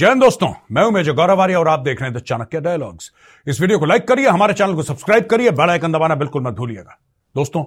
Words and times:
हिंद 0.00 0.20
दोस्तों, 0.20 0.48
मैं 0.72 0.82
हूँ 0.84 0.92
मेजर 0.92 1.12
गौरव 1.12 1.40
आर्य 1.42 1.54
और 1.54 1.68
आप 1.68 1.80
देख 1.80 2.00
रहे 2.00 2.10
हैं 2.10 2.18
द 2.18 2.22
चाणक्य 2.22 2.60
डायलॉग्स 2.60 3.10
इस 3.46 3.60
वीडियो 3.60 3.78
को 3.78 3.86
लाइक 3.86 4.06
करिए, 4.08 4.26
हमारे 4.26 4.54
चैनल 4.54 4.74
को 4.74 4.82
सब्सक्राइब 4.82 5.24
करिए 5.24 5.50
बेल 5.50 5.70
आइकन 5.70 5.92
दबाना 5.92 6.14
बिल्कुल 6.14 6.42
मत 6.42 6.54
भूलिएगा। 6.54 6.96
दोस्तों, 7.34 7.64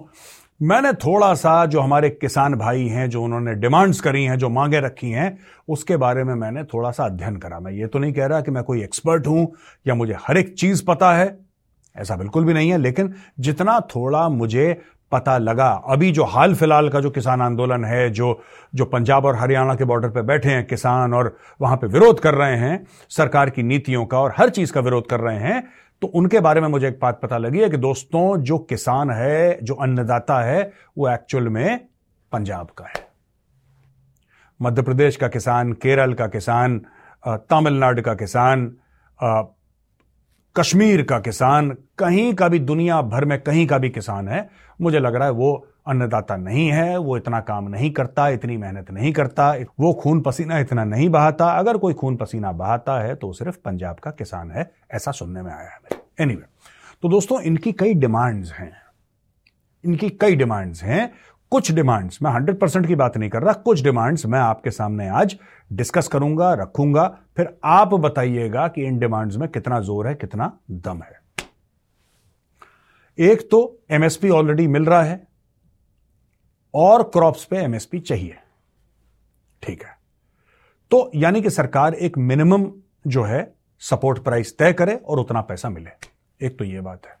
मैंने 0.62 0.92
थोड़ा 0.94 1.32
सा 1.34 1.64
जो 1.66 1.80
हमारे 1.80 2.10
किसान 2.10 2.54
भाई 2.54 2.86
हैं, 2.86 3.08
जो 3.10 3.22
उन्होंने 3.22 3.54
डिमांड्स 3.54 4.00
करी 4.00 4.24
हैं, 4.24 4.38
जो 4.38 4.48
मांगे 4.48 4.80
रखी 4.80 5.10
हैं, 5.10 5.36
उसके 5.68 5.96
बारे 5.96 6.24
में 6.24 6.34
मैंने 6.34 6.64
थोड़ा 6.64 6.90
सा 6.90 7.04
अध्ययन 7.04 7.36
करा। 7.36 7.60
मैं 7.60 7.72
ये 7.72 7.86
तो 7.86 7.98
नहीं 7.98 8.12
कह 8.12 8.26
रहा 8.26 8.40
कि 8.40 8.50
मैं 8.50 8.64
कोई 8.64 8.82
एक्सपर्ट 8.82 9.26
हूँ 9.26 9.46
या 9.86 9.94
मुझे 9.94 10.16
हर 10.26 10.38
एक 10.38 10.54
चीज़ 10.54 10.84
पता 10.84 11.12
है, 11.14 11.36
ऐसा 11.96 12.16
बिल्कुल 12.16 12.44
भी 12.44 12.54
नहीं 12.54 12.70
है, 12.70 12.78
लेकिन 12.78 13.14
जितना 13.40 13.78
थोड़ा 13.94 14.28
मुझे 14.30 14.80
पता 15.12 15.36
लगा। 15.38 15.68
अभी 15.88 16.10
जो 16.12 16.24
हाल 16.24 16.54
फ़िलहाल 16.54 16.88
का 16.88 17.00
जो 17.00 17.10
किसान 17.10 17.42
आंदोलन 17.42 17.84
है, 17.84 18.08
जो 18.10 18.40
जो 18.74 18.84
पंजाब 18.84 19.24
और 19.24 19.36
हरियाणा 19.36 19.74
के 19.74 19.84
बॉर्डर 19.84 20.08
पे 20.08 20.22
बैठे 20.22 20.50
हैं 20.50 20.66
किसान 20.66 21.14
और 21.14 21.36
वहाँ 21.60 21.76
पे 21.76 21.86
विरोध 21.88 22.20
कर 22.20 22.34
रहे 22.34 22.56
हैं, 22.56 22.84
सरकार 23.10 23.50
की 23.50 23.62
नीतियों 23.62 24.04
का 24.06 24.20
और 24.20 24.34
हर 24.38 24.50
चीज़ 24.50 24.72
का 24.72 24.80
विरोध 24.80 25.08
कर 25.08 25.20
रहे 25.20 25.38
हैं 25.38 25.62
तो 26.02 26.06
उनके 26.08 26.40
बारे 26.40 26.60
में 26.60 26.68
मुझे 26.68 26.86
एक 26.88 26.98
बात 27.02 27.20
पता 27.22 27.38
लगी 27.38 27.60
है 27.60 27.68
कि 27.70 27.76
दोस्तों, 27.76 28.36
जो 28.38 28.58
किसान 28.60 29.10
है, 29.10 29.58
जो 29.62 29.74
अन्नदाता 29.74 30.40
है, 30.40 30.72
वो 30.98 31.08
एक्चुअल 31.10 31.48
में 31.48 31.80
पंजाब 32.32 32.70
का 32.78 32.84
है। 32.86 33.06
मध्य 34.60 34.82
प्रदेश 34.82 35.16
का 35.16 35.28
किसान, 35.28 35.72
केरल 35.74 36.14
का 36.14 36.26
किसान 36.26 36.80
तमिलनाडु 37.24 38.02
का 38.02 38.14
किसान 38.14 38.66
कश्मीर 40.56 41.02
का 41.02 41.18
किसान, 41.18 41.70
कहीं 41.98 42.32
का 42.34 42.48
भी 42.48 42.58
दुनिया 42.58 43.00
भर 43.02 43.24
में 43.24 43.40
कहीं 43.42 43.66
का 43.66 43.78
भी 43.78 43.88
किसान 43.90 44.28
है, 44.28 44.48
मुझे 44.80 44.98
लग 44.98 45.14
रहा 45.14 45.24
है 45.24 45.32
वो 45.32 45.66
अन्नदाता 45.86 46.36
नहीं 46.36 46.68
है, 46.68 46.96
वो 46.98 47.16
इतना 47.16 47.40
काम 47.40 47.68
नहीं 47.68 47.90
करता, 47.90 48.28
इतनी 48.28 48.56
मेहनत 48.56 48.90
नहीं 48.90 49.12
करता, 49.12 49.50
वो 49.80 49.92
खून 49.94 50.20
पसीना 50.20 50.58
इतना 50.58 50.84
नहीं 50.84 51.08
बहाता। 51.08 51.50
अगर 51.50 51.76
कोई 51.76 51.94
खून 51.94 52.16
पसीना 52.16 52.52
बहाता 52.52 53.00
है 53.02 53.14
तो 53.14 53.32
सिर्फ़ 53.32 53.56
पंजाब 53.64 53.96
का 53.96 54.10
किसान 54.10 54.50
है, 54.50 54.70
ऐसा 54.92 55.10
सुनने 55.10 55.42
में 55.42 55.52
आया 55.52 55.70
है 55.70 56.00
एनीवे 56.20 56.46
तो 57.02 57.08
दोस्तों, 57.08 57.40
इनकी 57.40 57.72
कई 57.72 57.94
डिमांड्स 57.94 58.52
हैं। 58.52 58.72
इनकी 59.84 60.08
कई 60.10 60.36
डिमांड्स 60.36 60.82
हैं 60.82 61.12
कुछ 61.54 61.70
डिमांड्स, 61.72 62.18
मैं 62.22 62.30
हंड्रेड 62.30 62.58
परसेंट 62.58 62.86
की 62.86 62.94
बात 62.94 63.16
नहीं 63.16 63.30
कर 63.30 63.42
रहा, 63.42 63.52
कुछ 63.54 63.82
डिमांड्स 63.82 64.24
मैं 64.26 64.38
आपके 64.38 64.70
सामने 64.70 65.06
आज 65.08 65.36
डिस्कस 65.70 66.08
करूँगा, 66.08 66.52
रखूँगा, 66.54 67.06
फिर 67.36 67.48
आप 67.64 67.94
बताइएगा 67.94 68.66
कि 68.68 68.84
इन 68.84 68.98
डिमांड्स 68.98 69.36
में 69.36 69.48
कितना 69.48 69.78
ज़ोर 69.80 70.08
है, 70.08 70.14
कितना 70.14 70.50
दम 70.70 71.02
है। 71.02 71.22
एक 73.18 73.48
तो 73.50 73.60
एमएसपी 73.90 74.30
ऑलरेडी 74.30 74.66
मिल 74.66 74.84
रहा 74.84 75.02
है 75.02 75.26
और 76.74 77.02
क्रॉप्स 77.02 77.44
पे 77.44 77.58
एमएसपी 77.58 78.00
चाहिए। 78.00 78.36
ठीक 79.62 79.82
है। 79.82 79.96
तो 80.90 81.10
यानी 81.14 81.42
कि 81.42 81.50
सरकार 81.50 81.94
एक 81.94 82.18
मिनिमम 82.18 82.70
जो 83.06 83.22
है 83.22 83.42
सपोर्ट 83.82 84.18
प्राइस 84.18 84.56
तय 84.58 84.72
करे 84.72 84.94
और 84.96 85.20
उतना 85.20 85.40
पैसा 85.40 85.70
मिले। 85.70 85.90
एक 86.40 86.58
तो 86.58 86.64
यह 86.64 86.82
बात 86.82 87.06
है। 87.06 87.16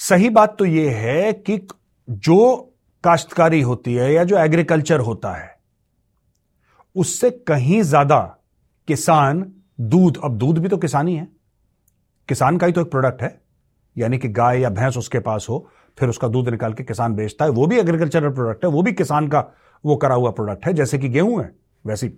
सही 0.00 0.30
बात 0.30 0.56
तो 0.58 0.64
यह 0.66 0.96
है 0.96 1.32
कि 1.32 1.60
जो 2.08 2.56
काश्तकारी 3.04 3.60
होती 3.60 3.94
है 3.94 4.12
या 4.12 4.24
जो 4.24 4.38
एग्रीकल्चर 4.38 5.00
होता 5.00 5.32
है, 5.32 5.56
उससे 6.96 7.30
कहीं 7.30 7.80
ज़्यादा 7.82 8.20
किसान 8.88 9.44
दूध, 9.80 10.20
अब 10.24 10.38
दूध 10.38 10.58
भी 10.58 10.68
तो 10.68 10.76
किसान 10.78 11.08
ही 11.08 11.14
है। 11.14 11.28
किसान 12.28 12.56
का 12.56 12.66
ही 12.66 12.72
तो 12.72 12.80
एक 12.80 12.90
प्रोडक्ट 12.90 13.22
है, 13.22 13.40
यानी 13.96 14.18
कि 14.18 14.28
गाय 14.28 14.60
या 14.60 14.70
भैंस 14.70 14.96
उसके 14.96 15.18
पास 15.20 15.46
हो, 15.48 15.68
फिर 15.98 16.08
उसका 16.08 16.28
दूध 16.28 16.48
निकाल 16.48 16.72
के 16.72 16.84
किसान 16.84 17.14
बेचता 17.14 17.44
है। 17.44 17.50
वो 17.50 17.66
भी 17.66 17.78
एग्रीकल्चरल 17.78 18.30
प्रोडक्ट 18.30 18.64
है, 18.64 18.70
वो 18.70 18.82
भी 18.82 18.92
किसान 18.92 19.28
का 19.28 19.44
वो 19.84 19.96
करा 19.96 20.14
हुआ 20.14 20.30
प्रोडक्ट 20.30 20.66
है, 20.66 20.72
जैसे 20.72 20.98
कि 20.98 21.08
गेहूँ 21.08 21.40
है, 21.42 21.50
वैसी 21.84 22.08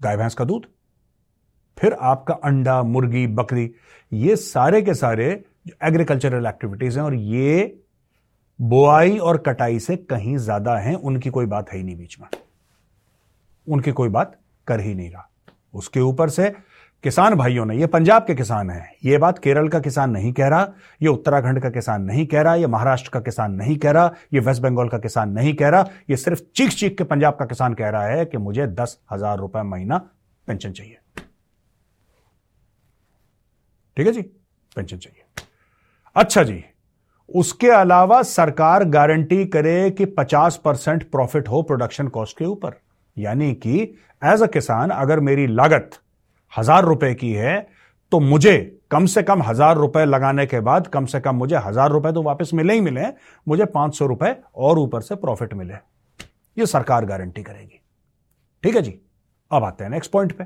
गाय 0.00 0.16
भैंस 0.16 0.34
का 0.34 0.44
दूध। 0.44 0.66
फिर 1.78 1.92
आपका 1.92 2.34
अंडा, 2.34 2.82
मुर्गी, 2.82 3.26
बकरी, 3.26 3.70
ये 4.12 4.36
सारे 4.36 4.82
के 4.82 4.94
सारे 4.94 5.28
एग्रीकल्चरल 5.84 6.46
एक्टिविटीज़ 6.46 6.98
हैं 6.98 7.04
और 7.04 7.14
ये 7.14 7.81
बुआई 8.60 9.16
और 9.18 9.38
कटाई 9.38 9.78
से 9.78 9.96
कहीं 9.96 10.36
ज़्यादा 10.36 10.76
हैं, 10.76 10.94
उनकी 10.94 11.30
कोई 11.30 11.46
बात 11.46 11.70
है 11.70 11.78
ही 11.78 11.84
नहीं 11.84 11.96
बीच 11.96 12.18
में। 12.20 12.28
उनकी 13.66 13.92
कोई 13.92 14.08
बात 14.08 14.38
कर 14.66 14.80
ही 14.80 14.94
नहीं 14.94 15.10
रहा। 15.10 15.28
उसके 15.74 16.00
ऊपर 16.00 16.28
से 16.28 16.48
किसान 17.04 17.34
भाइयों 17.34 17.64
ने, 17.66 17.76
ये 17.76 17.86
पंजाब 17.86 18.26
के 18.26 18.34
किसान 18.34 18.70
हैं, 18.70 18.90
ये 19.04 19.18
बात 19.18 19.38
केरल 19.38 19.68
का 19.68 19.78
किसान 19.80 20.10
नहीं 20.10 20.32
कह 20.32 20.48
रहा, 20.48 20.68
ये 21.02 21.08
उत्तराखंड 21.08 21.60
का 21.62 21.70
किसान 21.70 22.02
नहीं 22.02 22.26
कह 22.26 22.40
रहा, 22.40 22.54
ये 22.54 22.66
महाराष्ट्र 22.66 23.10
का 23.10 23.20
किसान 23.20 23.54
नहीं 23.54 23.76
कह 23.76 23.90
रहा, 23.90 24.12
ये 24.34 24.40
वेस्ट 24.40 24.62
बंगाल 24.62 24.88
का 24.88 24.98
किसान 24.98 25.30
नहीं 25.30 25.54
कह 25.54 25.68
रहा, 25.68 25.84
ये 26.10 26.16
सिर्फ़ 26.16 26.42
चीख 26.56 26.70
चीख 26.70 26.96
के 26.98 27.04
पंजाब 27.04 27.36
का 27.36 27.44
किसान 27.44 27.74
कह 27.74 27.88
रहा 27.88 28.06
है 28.06 28.24
कि 28.24 28.38
मुझे 28.38 28.66
दस 28.66 28.98
हज़ार 29.12 29.38
रुपए 29.38 29.62
महीना 29.62 29.98
पेंशन 30.48 30.72
चाहिए। 30.72 30.98
ठीक 33.96 34.06
है 34.06 34.12
जी? 34.12 34.22
पेंशन 34.76 34.96
चाहिए। 34.96 35.24
अच्छा 36.16 36.42
जी 36.42 36.64
उसके 37.34 37.68
अलावा 37.70 38.22
सरकार 38.24 38.84
गारंटी 38.86 39.44
करे 39.46 39.90
कि 39.90 40.06
50 40.18 40.56
परसेंट 40.56 41.10
प्रॉफिट 41.10 41.48
हो 41.48 41.62
प्रोडक्शन 41.62 42.08
कॉस्ट 42.08 42.38
के 42.38 42.44
ऊपर। 42.44 42.80
यानी 43.16 43.52
कि 43.56 43.80
एज 44.22 44.42
अ 44.42 44.46
किसान, 44.48 44.90
अगर 44.90 45.20
मेरी 45.20 45.46
लागत 45.48 45.98
हज़ार 46.52 46.84
रुपए 46.84 47.14
की 47.14 47.32
है 47.32 47.66
तो 48.12 48.20
मुझे 48.20 48.78
कम 48.90 49.06
से 49.06 49.22
कम 49.22 49.42
हज़ार 49.42 49.76
रुपए 49.76 50.04
लगाने 50.04 50.46
के 50.46 50.60
बाद 50.60 50.86
कम 50.86 51.06
से 51.06 51.20
कम 51.20 51.34
मुझे 51.36 51.56
हज़ार 51.58 51.90
रुपए 51.90 52.12
तो 52.12 52.22
वापस 52.22 52.50
मिले 52.54 52.74
ही 52.74 52.80
मिले, 52.80 53.04
मुझे 53.46 53.64
पाँच 53.66 53.94
सौ 53.96 54.06
रुपए 54.06 54.34
और 54.56 54.78
ऊपर 54.78 55.00
से 55.00 55.14
प्रॉफिट 55.16 55.54
मिले। 55.54 55.74
ये 56.56 56.66
सरकार 56.66 57.04
गारंटी 57.04 57.42
करेगी। 57.42 57.80
ठीक 58.64 58.74
है 58.76 58.82
जी? 58.82 58.98
अब 59.50 59.64
आते 59.64 59.84
हैं 59.84 59.90
नेक्स्ट 59.90 60.12
पॉइंट 60.12 60.32
पे। 60.32 60.44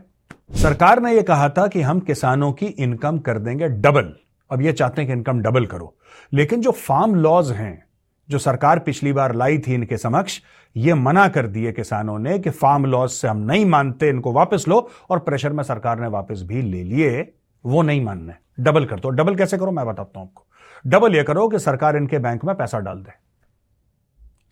सरकार 0.58 1.00
ने 1.02 1.14
यह 1.14 1.22
कहा 1.22 1.48
था 1.48 1.66
कि 1.66 1.82
हम 1.82 2.00
किसानों 2.02 2.52
की 2.52 2.66
इनकम 2.66 3.18
कर 3.18 3.38
देंगे 3.38 3.68
डबल 3.68 4.12
अब 4.50 4.62
ये 4.62 4.72
चाहते 4.72 5.02
हैं 5.02 5.06
कि 5.06 5.12
इनकम 5.12 5.40
डबल 5.40 5.66
करो। 5.66 5.96
लेकिन 6.32 6.60
जो 6.60 6.70
फार्म 6.70 7.14
लॉज 7.14 7.52
हैं, 7.52 7.86
जो 8.30 8.38
सरकार 8.38 8.78
पिछली 8.78 9.12
बार 9.12 9.34
लाई 9.34 9.58
थी 9.58 9.74
इनके 9.74 9.96
समक्ष, 9.96 10.40
ये 10.76 10.94
मना 10.94 11.28
कर 11.28 11.46
दिए 11.46 11.72
किसानों 11.72 12.18
ने 12.18 12.38
कि 12.38 12.50
फार्म 12.50 12.84
लॉज 12.84 13.10
से 13.10 13.28
हम 13.28 13.36
नहीं 13.36 13.66
मानते, 13.66 14.08
इनको 14.08 14.32
वापस 14.32 14.64
लो, 14.68 14.90
और 15.10 15.18
प्रेशर 15.18 15.52
में 15.52 15.64
सरकार 15.64 16.00
ने 16.00 16.08
वापस 16.08 16.42
भी 16.42 16.62
ले 16.62 16.82
लिए, 16.82 17.34
वो 17.66 17.82
नहीं 17.82 18.04
मानने। 18.04 18.34
डबल 18.60 18.84
कर 18.84 19.00
दो। 19.00 19.10
डबल 19.10 19.36
कैसे 19.36 19.58
करो? 19.58 19.70
मैं 19.70 19.86
बताता 19.86 20.20
हूँ 20.20 20.28
आपको। 20.28 20.46
डबल 20.86 21.16
ये 21.16 21.22
करो 21.22 21.48
कि 21.48 21.58
सरकार 21.58 21.96
इनके 21.96 22.18
बैंक 22.18 22.44
में 22.44 22.54
पैसा 22.54 22.78
डाल 22.78 22.98
दे। 22.98 23.12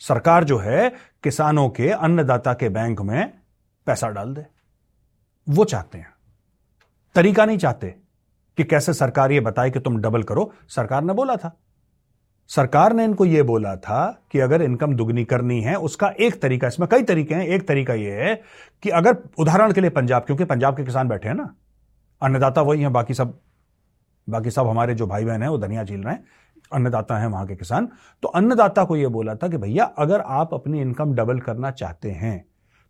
सरकार 0.01 0.45
जो 0.45 0.59
है, 0.59 0.93
किसानों 1.23 1.69
के 1.69 1.91
अन्नदाता 1.91 2.55
के 2.55 2.69
बैंक 2.69 3.01
में 3.01 3.33
पैसा 3.87 4.09
डाल 4.09 4.35
दे। 4.35 4.45
वो 5.49 5.65
चाहते 5.65 5.99
हैं। 5.99 6.13
तरीका 7.15 7.45
नहीं 7.45 7.59
चाहते। 7.59 8.04
कि 8.59 8.65
कैसे 8.65 8.93
सरकार 8.93 9.33
ये 9.33 9.41
बताए 9.41 9.71
कि 9.71 9.81
तुम 9.81 9.97
डबल 9.99 10.23
करो, 10.23 10.53
सरकार 10.69 11.03
ने 11.03 11.13
बोला 11.13 11.37
था। 11.37 11.57
सरकार 12.51 12.93
ने 12.93 13.05
इनको 13.05 13.25
यह 13.25 13.43
बोला 13.43 13.75
था 13.77 14.27
कि 14.33 14.41
अगर 14.41 14.63
इनकम 14.63 14.95
दुगनी 14.97 15.25
करनी 15.25 15.61
है, 15.61 15.75
उसका 15.77 16.13
एक 16.21 16.41
तरीका, 16.43 16.69
इसमें 16.69 16.89
कई 16.89 17.03
तरीके 17.03 17.35
हैं। 17.35 17.47
एक 17.47 17.67
तरीका 17.69 17.95
यह 17.95 18.23
है 18.23 18.35
कि 18.83 18.91
अगर, 18.91 19.17
उदाहरण 19.39 19.73
के 19.73 19.81
लिए 19.81 19.91
पंजाब, 19.91 20.23
क्योंकि 20.23 20.45
पंजाब 20.45 20.77
के 20.77 20.85
किसान 20.85 21.09
बैठे 21.09 21.29
हैं 21.29 21.35
ना, 21.37 21.55
अन्नदाता 22.23 22.63
वही 22.63 22.81
हैं, 22.81 22.93
बाकी 22.93 23.15
सब 23.15 23.39
बाकी 24.29 24.51
सब 24.51 24.67
हमारे 24.67 24.95
जो 24.95 25.07
भाई 25.07 25.25
बहन 25.25 25.43
हैं, 25.43 25.49
वो 25.49 25.59
धनिया 25.59 25.83
झील 25.85 26.03
रहे 26.03 26.15
हैं, 26.15 26.25
अन्नदाता 26.73 27.19
हैं 27.19 27.27
वहाँ 27.27 27.47
के 27.47 27.57
किसान 27.57 27.89
तो 28.23 28.29
अन्नदाता 28.29 28.85
को 28.85 28.97
यह 28.97 29.09
बोला 29.09 29.35
था 29.35 29.49
कि 29.49 29.57
भैया, 29.57 29.85
अगर 29.85 30.21
आप 30.21 30.55
अपनी 30.55 30.81
इनकम 30.81 31.13
डबल 31.15 31.41
करना 31.41 31.71
चाहते 31.71 32.11
हैं 32.11 32.45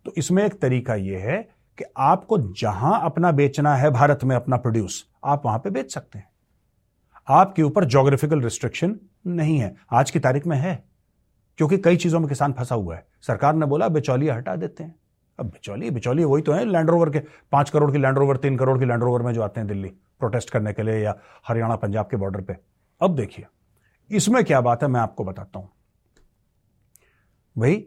तो 0.05 0.13
इसमें 0.17 0.43
एक 0.45 0.59
तरीका 0.61 0.95
यह 0.95 1.19
है 1.19 1.37
कि 1.77 1.83
आपको 1.97 2.37
जहाँ 2.53 2.99
अपना 3.03 3.31
बेचना 3.31 3.75
है 3.75 3.89
भारत 3.91 4.23
में 4.23 4.35
अपना 4.35 4.57
प्रोड्यूस 4.57 5.03
आप 5.23 5.45
वहाँ 5.45 5.59
पे 5.59 5.69
बेच 5.69 5.93
सकते 5.93 6.19
हैं। 6.19 6.27
आपके 7.27 7.63
ऊपर 7.63 7.85
जोग्राफिकल 7.85 8.41
रिस्ट्रिक्शन 8.41 8.95
नहीं 9.27 9.57
है। 9.57 9.75
आज 9.91 10.11
की 10.11 10.19
तारीख 10.19 10.45
में 10.47 10.57
है, 10.57 10.83
क्योंकि 11.59 11.77
कई 11.77 11.97
चीज़ों 11.97 12.19
में 12.19 12.27
किसान 12.29 12.53
फंसा 12.53 12.75
हुआ 12.75 12.95
है। 12.95 13.05
सरकार 13.21 13.55
ने 13.55 13.65
बोला 13.65 13.87
बिचौलिया 13.89 14.35
हटा 14.35 14.55
देते 14.55 14.83
हैं। 14.83 14.95
अब 15.39 15.45
बिचौलिए 15.45 15.91
बिचौलिए 15.91 16.25
वही 16.25 16.41
तो 16.41 16.51
है 16.51 16.65
लैंड 16.65 16.89
रोवर 16.89 17.09
के 17.09 17.19
पाँच 17.51 17.69
करोड़ 17.69 17.91
की 17.91 17.97
लैंड 17.97 18.17
रोवर 18.17 18.37
तीन 18.37 18.57
करोड़ 18.57 18.77
की 18.79 18.85
लैंड 18.85 19.03
रोवर 19.03 19.21
में 19.21 19.33
जो 19.33 19.41
आते 19.41 19.59
हैं 19.59 19.67
दिल्ली 19.67 19.89
प्रोटेस्ट 20.19 20.49
करने 20.49 20.73
के 20.73 20.83
लिए 20.83 20.99
या 20.99 21.15
हरियाणा, 21.47 21.75
पंजाब 21.75 22.07
के 22.07 22.17
बॉर्डर 22.17 22.41
पे। 22.41 22.57
अब 23.01 23.15
देखिए, 23.15 23.45
इसमें 24.09 24.43
क्या 24.43 24.61
बात 24.61 24.83
है 24.83 24.89
मैं 24.89 24.99
आपको 24.99 25.23
बताता 25.23 25.59
हूँ। 25.59 25.69
भाई 27.55 27.85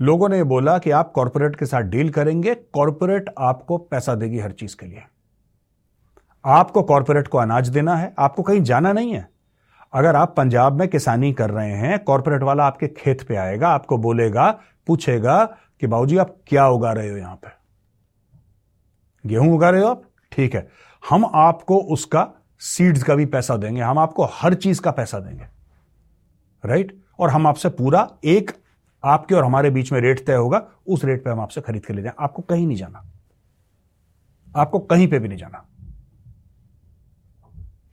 लोगों 0.00 0.28
ने 0.28 0.44
बोला 0.44 0.78
कि 0.78 0.90
आप 0.90 1.12
कॉरपोरेट 1.12 1.56
के 1.56 1.66
साथ 1.66 1.80
डील 1.80 2.10
करेंगे, 2.10 2.54
कॉरपोरेट 2.54 3.24
आपको 3.38 3.78
पैसा 3.78 4.14
देगी 4.14 4.38
हर 4.38 4.52
चीज़ 4.52 4.76
के 4.76 4.86
लिए। 4.86 5.02
आपको 6.44 6.82
कॉरपोरेट 6.82 7.28
को 7.28 7.38
अनाज 7.38 7.68
देना 7.68 7.96
है, 7.96 8.14
आपको 8.18 8.42
कहीं 8.42 8.62
जाना 8.62 8.92
नहीं 8.92 9.12
है। 9.12 9.28
अगर 9.92 10.16
आप 10.16 10.34
पंजाब 10.36 10.78
में 10.78 10.88
किसानी 10.88 11.32
कर 11.32 11.50
रहे 11.50 11.72
हैं, 11.72 11.98
कॉरपोरेट 11.98 12.42
वाला 12.42 12.64
आपके 12.64 12.88
खेत 12.88 13.22
पे 13.22 13.36
आएगा, 13.36 13.68
आपको 13.68 13.98
बोलेगा, 13.98 14.60
पूछेगा 14.86 15.44
कि 15.80 15.86
बाबूजी 15.86 16.16
आप 16.16 16.36
क्या 16.46 16.68
उगा 16.68 16.92
रहे 16.92 17.10
हो 17.10 17.16
यहाँ 17.16 17.36
पे? 17.36 17.48
गेहूँ 19.28 19.54
उगा 19.54 19.70
रहे 19.70 19.80
हो 19.80 19.88
आप? 19.88 20.02
ठीक 20.32 20.54
है। 20.54 20.68
हम 21.10 21.30
आपको 21.34 21.78
उसका 21.78 22.30
सीड्स 22.58 23.02
का 23.02 23.14
भी 23.14 23.26
पैसा 23.26 23.56
देंगे, 23.56 23.80
हम 23.80 23.98
आपको 23.98 24.24
हर 24.32 24.54
चीज़ 24.54 24.80
का 24.80 24.90
पैसा 24.90 25.18
देंगे। 25.18 25.46
राइट? 26.64 27.02
और 27.18 27.30
हम 27.30 27.46
आपसे 27.46 27.68
पूरा 27.68 28.10
एक 28.24 28.50
आपके 29.02 29.34
और 29.34 29.44
हमारे 29.44 29.70
बीच 29.70 29.92
में 29.92 30.00
रेट 30.00 30.24
तय 30.26 30.34
होगा, 30.34 30.62
उस 30.86 31.04
रेट 31.04 31.24
पे 31.24 31.30
हम 31.30 31.40
आपसे 31.40 31.60
खरीद 31.60 31.86
के 31.86 31.94
ले 31.94 32.02
जाए। 32.02 32.12
आपको 32.18 32.42
कहीं 32.42 32.66
नहीं 32.66 32.76
जाना। 32.76 33.04
आपको 34.48 34.78
कहीं 34.80 35.08
पे 35.08 35.18
भी 35.18 35.28
नहीं 35.28 35.38
जाना। 35.38 35.64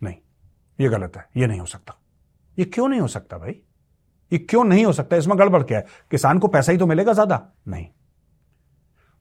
नहीं, 0.02 0.16
ये 0.80 0.90
गलत 0.90 1.18
है, 1.18 1.26
ये 1.38 1.48
नहीं 1.48 1.60
हो 1.60 1.66
सकता। 1.66 2.00
ये 2.58 2.66
क्यों 2.66 2.88
नहीं 2.88 3.00
हो 3.00 3.08
सकता 3.08 3.38
भाई? 3.38 3.62
ये 4.32 4.38
क्यों 4.40 4.64
नहीं 4.64 4.86
हो 4.86 4.94
सकता? 4.94 5.16
इसमें 5.16 5.38
गड़बड़ 5.40 5.62
क्या 5.64 5.78
है? 5.78 5.86
किसान 6.12 6.40
को 6.40 6.48
पैसा 6.48 6.72
ही 6.72 6.78
तो 6.78 6.86
मिलेगा 6.88 7.14
ज़्यादा? 7.14 7.42
नहीं। 7.68 7.88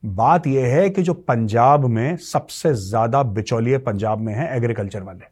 बात 0.03 0.47
यह 0.47 0.75
है 0.75 0.89
कि 0.91 1.03
जो 1.03 1.15
पंजाब 1.15 1.85
में 1.85 2.17
सबसे 2.17 2.73
ज़्यादा 2.75 3.23
बिचौलिए 3.23 3.79
पंजाब 3.79 4.21
में 4.21 4.33
है 4.35 4.49
एग्रीकल्चर 4.57 5.03
वाले। 5.03 5.25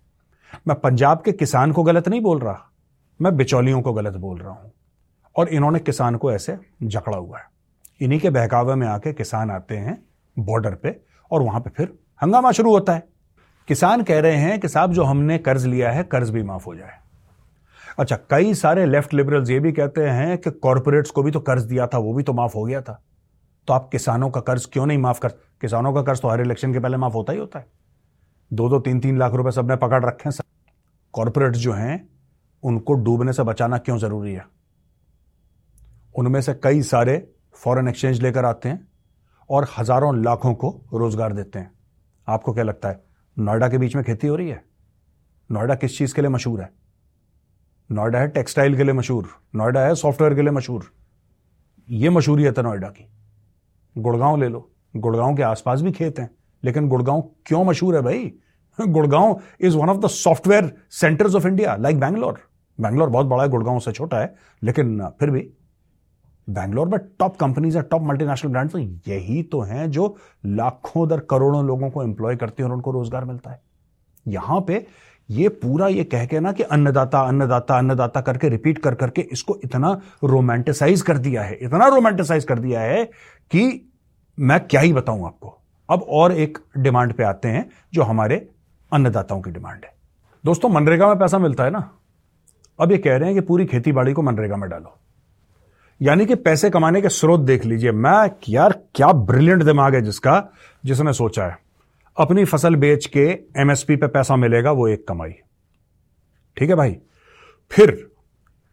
मैं 0.69 0.79
पंजाब 0.81 1.23
के 1.23 1.33
किसान 1.33 1.73
को 1.73 1.83
गलत 1.83 2.09
नहीं 2.09 2.21
बोल 2.21 2.41
रहा। 2.41 2.71
मैं 3.21 3.37
बिचौलियों 3.37 3.81
को 3.83 3.93
गलत 3.93 4.15
बोल 4.15 4.39
रहा 4.39 4.53
हूँ। 4.53 4.73
और 5.37 5.49
इन्होंने 5.49 5.79
किसान 5.79 6.17
को 6.17 6.33
ऐसे 6.33 6.59
जकड़ा 6.83 7.17
हुआ 7.19 7.39
है। 7.39 7.45
इन्हीं 8.01 8.21
के 8.21 8.31
बहकावे 8.31 8.75
में 8.75 8.87
आके 8.87 9.13
किसान 9.13 9.51
आते 9.51 9.77
हैं 9.77 10.03
बॉर्डर 10.39 10.75
पे 10.75 11.01
और 11.31 11.43
वहाँ 11.43 11.61
पे 11.61 11.71
फिर 11.71 11.99
हंगामा 12.23 12.53
शुरू 12.53 12.71
होता 12.71 12.93
है। 12.93 13.09
किसान 13.69 14.03
कह 14.03 14.21
रहे 14.21 14.37
हैं 14.37 14.61
कि 14.61 14.69
साहब, 14.69 14.93
जो 14.93 15.05
हमने 15.05 15.39
कर्ज 15.39 15.67
लिया 15.67 15.91
है, 15.91 16.05
कर्ज 16.05 16.31
भी 16.31 16.43
माफ़ 16.43 16.65
हो 16.65 16.75
जाए। 16.75 16.99
अच्छा 17.99 18.17
कई 18.17 18.55
सारे 18.55 18.87
लेफ़्ट 18.87 19.15
लिबरल्स 19.15 19.51
ये 19.51 19.61
भी 19.61 19.73
कहते 19.73 20.07
हैं 20.07 20.39
कि 20.39 20.51
कॉरपोरेट्स 20.51 21.11
को 21.11 21.23
भी 21.23 21.31
तो 21.31 21.41
कर्ज 21.41 21.63
दिया 21.63 21.87
था, 21.87 21.99
वो 21.99 22.15
भी 22.15 22.23
तो 22.23 22.33
माफ़ 22.33 22.55
हो 22.55 22.65
गया 22.65 22.83
था। 22.83 23.03
तो 23.67 23.75
आप 23.75 23.89
किसानों 23.93 24.31
का 24.31 24.41
कर्ज 24.41 24.67
क्यों 24.67 24.87
नहीं 24.87 24.99
माफ़ 24.99 25.21
कर, 25.21 25.29
किसानों 25.61 25.93
का 25.93 26.03
कर्ज 26.03 26.21
तो 26.21 26.29
हर 26.29 26.41
इलेक्शन 26.41 26.73
के 26.73 26.79
पहले 26.79 26.97
माफ़ 26.97 27.13
होता 27.13 27.33
ही 27.33 27.39
होता 27.39 27.59
है। 27.59 27.67
दो 28.53 28.69
दो 28.69 28.79
तीन 28.79 29.01
तीन 29.01 29.19
लाख 29.19 29.33
रुपए 29.33 29.51
सबने 29.51 29.77
पकड़ 29.77 30.05
रखे 30.05 30.29
हैं। 30.29 30.39
कॉरपोरेट 31.13 31.53
जो 31.53 31.73
हैं, 31.73 32.09
उनको 32.63 32.95
डूबने 32.95 33.33
से 33.33 33.43
बचाना 33.43 33.79
क्यों 33.79 33.99
ज़रूरी 33.99 34.33
है? 34.33 34.60
उनमें 36.15 36.41
से 36.41 36.55
कई 36.55 36.83
सारे 36.83 37.17
फॉरेन 37.55 37.89
एक्सचेंज 37.89 38.21
लेकर 38.23 38.45
आते 38.45 38.69
हैं 38.69 38.87
और 39.51 39.67
हज़ारों 39.79 40.17
लाखों 40.17 40.55
को 40.55 40.71
रोज़गार 40.95 41.33
देते 41.33 41.59
हैं। 41.59 41.71
आपको 42.29 42.53
क्या 42.53 42.65
लगता 42.65 42.89
है, 42.89 43.03
नोएडा 43.37 43.69
के 43.69 43.79
बीच 43.79 43.97
में 43.97 44.05
खेती 44.05 44.27
हो 44.27 44.37
रही 44.37 44.49
है? 44.49 44.63
नोएडा 45.51 45.75
किस 45.75 45.97
चीज़ 45.99 46.15
के 46.15 46.23
लिए 46.23 46.31
मशहूर 46.31 46.61
है? 46.61 46.71
नोएडा 47.91 48.19
है 48.19 48.29
टेक्सटाइल 48.29 48.77
के 48.77 48.85
लिए 48.85 48.93
मशहूर, 48.93 49.29
नोएडा 49.55 49.81
है 49.81 49.95
सॉफ्टवेयर 49.95 50.35
के 50.35 50.43
लिए 50.43 50.51
मशहूर। 50.51 50.91
ये 51.89 52.11
मशहूरियत 52.11 52.59
है 52.59 52.65
नोएडा 52.65 52.89
की। 52.89 53.07
गुड़गांव 53.97 54.37
ले 54.37 54.49
लो। 54.49 54.71
गुड़गांव 54.95 55.37
के 55.37 55.43
आसपास 55.43 55.81
भी 55.81 55.93
खेत 55.93 56.19
हैं, 56.19 56.31
लेकिन 56.63 56.89
गुड़गांव 56.89 57.21
क्यों 57.47 57.65
मशहूर 57.65 57.97
है 57.97 58.03
भाई? 58.03 58.33
Gurgaon 58.79 59.41
is 59.61 59.77
one 59.77 59.89
of 59.89 59.99
the 59.99 60.07
software 60.09 60.73
centres 60.91 61.35
of 61.35 61.47
India 61.47 61.75
like 61.77 62.01
Bangalore 62.01 62.39
Bangalore 62.79 63.09
बहुत 63.09 63.27
बड़ा 63.27 63.43
है, 63.43 63.49
गुड़गांव 63.49 63.79
से 63.79 63.93
छोटा 63.93 64.19
है, 64.19 64.35
लेकिन 64.63 65.09
फिर 65.21 65.31
भी 65.31 65.41
बैंगलोर 66.51 66.89
में 66.89 66.99
टॉप 67.19 67.37
कंपनीज़ 67.37 67.77
है 67.79 67.83
टॉप 67.83 68.03
मल्टीनेशनल 68.03 68.51
ब्रांड्स 68.53 68.77
यही 69.09 69.43
तो 69.43 69.61
हैं 69.63 69.91
जो 69.91 70.17
लाखों 70.47 71.09
दर 71.09 71.21
करोड़ों 71.31 71.65
लोगों 71.67 71.91
को 71.91 72.03
एम्प्लॉय 72.03 72.37
करते 72.37 72.63
हैं 72.63 72.71
और 72.71 72.77
उनको 72.77 72.91
रोज़गार 72.91 73.25
मिलता 73.25 73.51
है। 73.51 73.61
यहाँ 74.27 74.61
पे 74.61 74.87
ये 75.29 75.49
पूरा 75.49 75.87
ये 75.89 76.05
कह 76.05 76.25
के 76.27 76.41
ना 76.41 76.53
कि 76.53 76.63
अन्नदाता 76.65 77.21
अन्नदाता 77.21 77.79
अन्नदाता 77.79 78.21
करके 78.21 78.49
रिपीट 78.49 78.79
कर 78.79 78.95
करके 78.95 79.23
इसको 79.33 79.59
इतना 79.65 79.93
रोमांटिसाइज 80.25 81.03
कर 81.03 81.19
दिया 81.19 81.43
है, 81.43 81.55
इतना 81.55 81.87
रोमांटिसाइज 81.89 82.45
कर 82.45 82.59
दिया 82.59 82.81
है 82.81 83.05
कि 83.51 83.93
मैं 84.39 84.61
क्या 84.61 84.81
ही 84.81 84.93
बताऊँ 84.93 85.27
आपको। 85.27 85.57
अब 85.89 86.03
और 86.03 86.33
एक 86.35 86.59
डिमांड 86.79 87.13
पे 87.13 87.25
आते 87.25 87.49
हैं 87.49 87.69
जो 87.95 88.03
हमारे 88.03 88.37
अन्नदाताओं 88.93 89.41
की 89.41 89.51
डिमांड 89.51 89.85
है। 89.85 89.93
दोस्तों, 90.45 90.69
मनरेगा 90.69 91.09
में 91.09 91.19
पैसा 91.19 91.39
मिलता 91.39 91.65
है 91.65 91.71
ना? 91.71 91.91
अब 92.79 92.93
ये 92.93 92.99
कह 92.99 93.17
रहे 93.17 93.29
हैं 93.29 93.35
कि 93.35 93.47
पूरी 93.47 93.67
खेती 93.67 93.93
बाड़ी 93.93 94.13
को 94.13 94.23
मनरेगा 94.23 94.57
में 94.57 94.69
डालो। 94.71 94.97
यानी 96.01 96.27
कि 96.27 96.35
पैसे 96.35 96.71
कमाने 96.71 97.01
के 97.03 97.09
स्रोत 97.09 97.41
देख 97.41 97.65
लीजिए। 97.65 97.93
मैं 97.93 98.31
यार 98.49 98.73
क्या 98.95 99.13
ब्रिलियंट 99.13 99.63
दिमाग 99.63 99.95
है 99.95 100.01
जिसका, 100.03 100.53
जिसने 100.85 101.13
सोचा 101.13 101.47
है। 101.47 101.59
अपनी 102.17 102.45
फ़सल 102.45 102.77
बेच 102.77 103.07
के 103.07 103.27
एमएसपी 103.61 103.97
पे 103.97 104.07
पैसा 104.07 104.37
मिलेगा, 104.37 104.73
वो 104.73 104.89
एक 104.89 105.07
कमाई। 105.09 105.33
ठीक 106.57 106.71
है 106.71 106.77
भाई? 106.77 106.97
फिर 107.71 108.11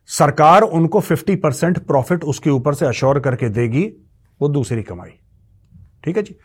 सरकार 0.09 0.62
उनको 0.62 1.01
50 1.01 1.35
परसेंट 1.35 1.77
प्रॉफिट 1.79 2.24
उसके 2.24 2.50
ऊपर 2.50 2.74
से 2.74 2.85
अश्योर 2.85 3.19
करके 3.19 3.50
देगी, 3.50 3.83
वो 4.41 4.50
दूसरी 4.50 4.83
कमाई। 4.83 5.12
ठीक 6.03 6.18
है 6.18 6.24
जी? 6.24 6.35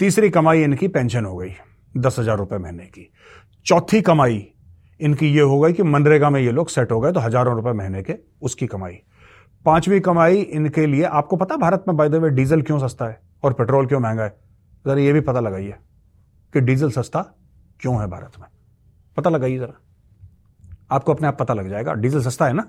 तीसरी 0.00 0.30
कमाई 0.30 0.62
इनकी 0.62 0.88
पेंशन 0.88 1.24
हो 1.24 1.36
गई, 1.36 1.52
दस 1.94 2.18
हज़ार 2.18 2.38
रुपए 2.38 2.58
महीने 2.58 2.84
की। 2.84 3.10
चौथी 3.66 4.00
कमाई 4.00 4.46
इनकी 5.00 5.26
ये 5.28 5.40
हो 5.40 5.58
गई 5.60 5.72
कि 5.72 5.82
मनरेगा 5.82 6.30
में 6.30 6.40
ये 6.40 6.52
लोग 6.52 6.68
सेट 6.68 6.92
हो 6.92 7.00
गए 7.00 7.12
तो 7.12 7.20
हज़ारों 7.20 7.54
रुपए 7.56 7.72
महीने 7.72 8.02
के 8.02 8.14
उसकी 8.42 8.66
कमाई। 8.66 8.98
पांचवी 9.64 10.00
कमाई 10.00 10.36
इनके 10.36 10.86
लिए, 10.86 11.02
आपको 11.02 11.36
पता 11.36 11.56
भारत 11.56 11.84
में 11.88 11.96
बाय 11.96 12.08
द 12.08 12.14
वे 12.14 12.30
डीजल 12.30 12.62
क्यों 12.62 12.78
सस्ता 12.78 13.04
है 13.04 13.20
और 13.42 13.52
पेट्रोल 13.52 13.86
क्यों 13.86 14.00
महँगा 14.00 14.22
है? 14.22 14.38
जरा 14.86 15.00
ये 15.00 15.12
भी 15.12 15.20
पता 15.20 15.40
लगाइए 15.40 15.74
कि 16.52 16.60
डीजल 16.60 16.90
सस्ता 16.90 17.22
क्यों 17.80 18.00
है 18.00 18.06
भारत 18.06 18.32
में। 18.40 18.48
पता 19.16 19.30
लगाइए 19.30 19.58
जरा। 19.58 19.80
आपको 20.90 21.14
अपने 21.14 21.28
आप 21.28 21.38
पता 21.38 21.54
लग 21.54 21.68
जाएगा, 21.68 21.92
डीजल 21.92 22.22
सस्ता 22.22 22.46
है 22.46 22.52
ना? 22.52 22.68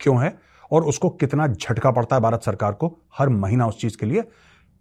क्यों 0.00 0.24
है? 0.24 0.38
और 0.70 0.82
उसको 0.82 1.10
कितना 1.10 1.46
झटका 1.46 1.90
पड़ता 1.90 2.16
है 2.16 2.22
भारत 2.22 2.42
सरकार 2.42 2.72
को 2.72 2.98
हर 3.18 3.28
महीना 3.28 3.66
उस 3.66 3.80
चीज़ 3.80 3.98
के 3.98 4.06
लिए। 4.06 4.24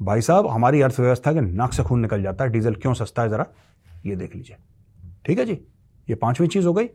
भाई 0.01 0.21
साहब, 0.21 0.47
हमारी 0.47 0.81
अर्थव्यवस्था 0.81 1.33
के 1.33 1.41
नाक 1.41 1.73
से 1.73 1.83
खून 1.83 1.99
निकल 1.99 2.23
जाता 2.23 2.43
है, 2.43 2.49
डीजल 2.49 2.75
क्यों 2.75 2.93
सस्ता 2.93 3.21
है 3.21 3.29
जरा 3.29 3.45
ये 4.05 4.15
देख 4.15 4.35
लीजिए। 4.35 4.55
ठीक 5.25 5.39
है 5.39 5.45
जी? 5.45 5.53
ये 6.09 6.15
पांचवी 6.15 6.47
चीज़ 6.47 6.67
हो 6.67 6.73
गई। 6.73 6.89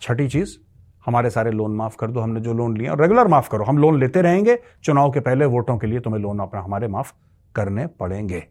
छठी 0.00 0.28
चीज़ 0.28 0.65
हमारे 1.06 1.30
सारे 1.30 1.50
लोन 1.50 1.76
माफ़ 1.76 1.96
कर 1.96 2.10
दो, 2.10 2.20
हमने 2.20 2.40
जो 2.40 2.52
लोन 2.52 2.76
लिया 2.76 2.94
रेगुलर 2.94 3.28
माफ़ 3.28 3.48
करो। 3.50 3.64
हम 3.64 3.78
लोन 3.78 4.00
लेते 4.00 4.22
रहेंगे, 4.22 4.58
चुनाव 4.84 5.10
के 5.10 5.20
पहले 5.20 5.44
वोटों 5.44 5.78
के 5.78 5.86
लिए 5.86 6.00
तुम्हें 6.00 6.20
लोन 6.20 6.38
अपना 6.38 6.60
हमारे 6.60 6.88
माफ़ 6.88 7.12
करने 7.54 7.86
पड़ेंगे। 7.86 8.46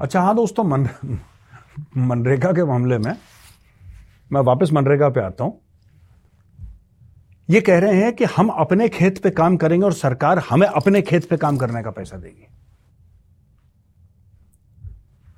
अच्छा 0.00 0.20
हाँ 0.20 0.36
दोस्तों, 0.36 0.64
मन 0.64 0.88
मनरेगा 1.96 2.52
के 2.52 2.64
मामले 2.64 2.98
में, 2.98 3.16
मैं 4.32 4.40
वापस 4.40 4.70
मनरेगा 4.72 5.08
पे 5.08 5.20
आता 5.20 5.44
हूँ। 5.44 5.60
ये 7.50 7.60
कह 7.60 7.78
रहे 7.78 8.02
हैं 8.02 8.12
कि 8.12 8.24
हम 8.24 8.48
अपने 8.48 8.88
खेत 8.88 9.22
पे 9.22 9.30
काम 9.30 9.56
करेंगे 9.56 9.84
और 9.86 9.92
सरकार 9.92 10.38
हमें 10.38 10.66
अपने 10.66 11.02
खेत 11.02 11.28
पे 11.28 11.36
काम 11.36 11.56
करने 11.56 11.82
का 11.82 11.90
पैसा 11.90 12.16
देगी। 12.16 12.46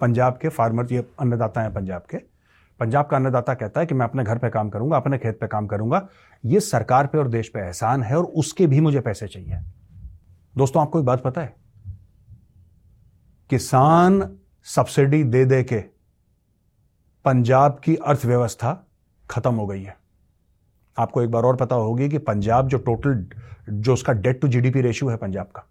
पंजाब 0.00 0.38
के 0.42 0.48
फार्मर 0.48 0.86
ये 0.92 1.06
अन्नदाता 1.20 1.60
हैं 1.60 1.74
पंजाब 1.74 2.02
के। 2.10 2.35
पंजाब 2.80 3.06
का 3.06 3.16
अन्नदाता 3.16 3.54
कहता 3.54 3.80
है 3.80 3.86
कि 3.86 3.94
मैं 3.94 4.06
अपने 4.06 4.24
घर 4.24 4.38
पे 4.38 4.48
काम 4.50 4.68
करूँगा, 4.68 4.96
अपने 4.96 5.18
खेत 5.18 5.38
पे 5.40 5.46
काम 5.46 5.66
करूँगा। 5.66 6.06
ये 6.44 6.60
सरकार 6.60 7.06
पे 7.06 7.18
और 7.18 7.28
देश 7.28 7.48
पे 7.48 7.60
एहसान 7.60 8.02
है 8.02 8.16
और 8.16 8.24
उसके 8.24 8.66
भी 8.66 8.80
मुझे 8.80 9.00
पैसे 9.00 9.28
चाहिए। 9.28 9.58
दोस्तों, 10.56 10.82
आपको 10.82 10.98
एक 10.98 11.04
बात 11.04 11.22
पता 11.22 11.40
है? 11.40 11.54
किसान 13.50 14.38
सब्सिडी 14.66 15.22
दे 15.24 15.44
दे 15.44 15.62
के 15.64 15.78
पंजाब 17.24 17.80
की 17.84 17.94
अर्थव्यवस्था 17.96 18.72
खत्म 19.30 19.54
हो 19.54 19.66
गई 19.66 19.82
है। 19.82 19.96
आपको 20.96 21.22
एक 21.22 21.30
बार 21.30 21.42
और 21.42 21.56
पता 21.56 21.76
होगी 21.76 22.08
कि 22.08 22.18
पंजाब 22.18 22.68
जो 22.68 22.78
टोटल 22.78 23.26
जो 23.70 23.92
उसका 23.92 24.12
डेट 24.12 24.40
टू 24.40 24.48
जीडीपी 24.48 24.80
रेशियो 24.80 25.10
है 25.10 25.16
पंजाब 25.16 25.46
का, 25.46 25.66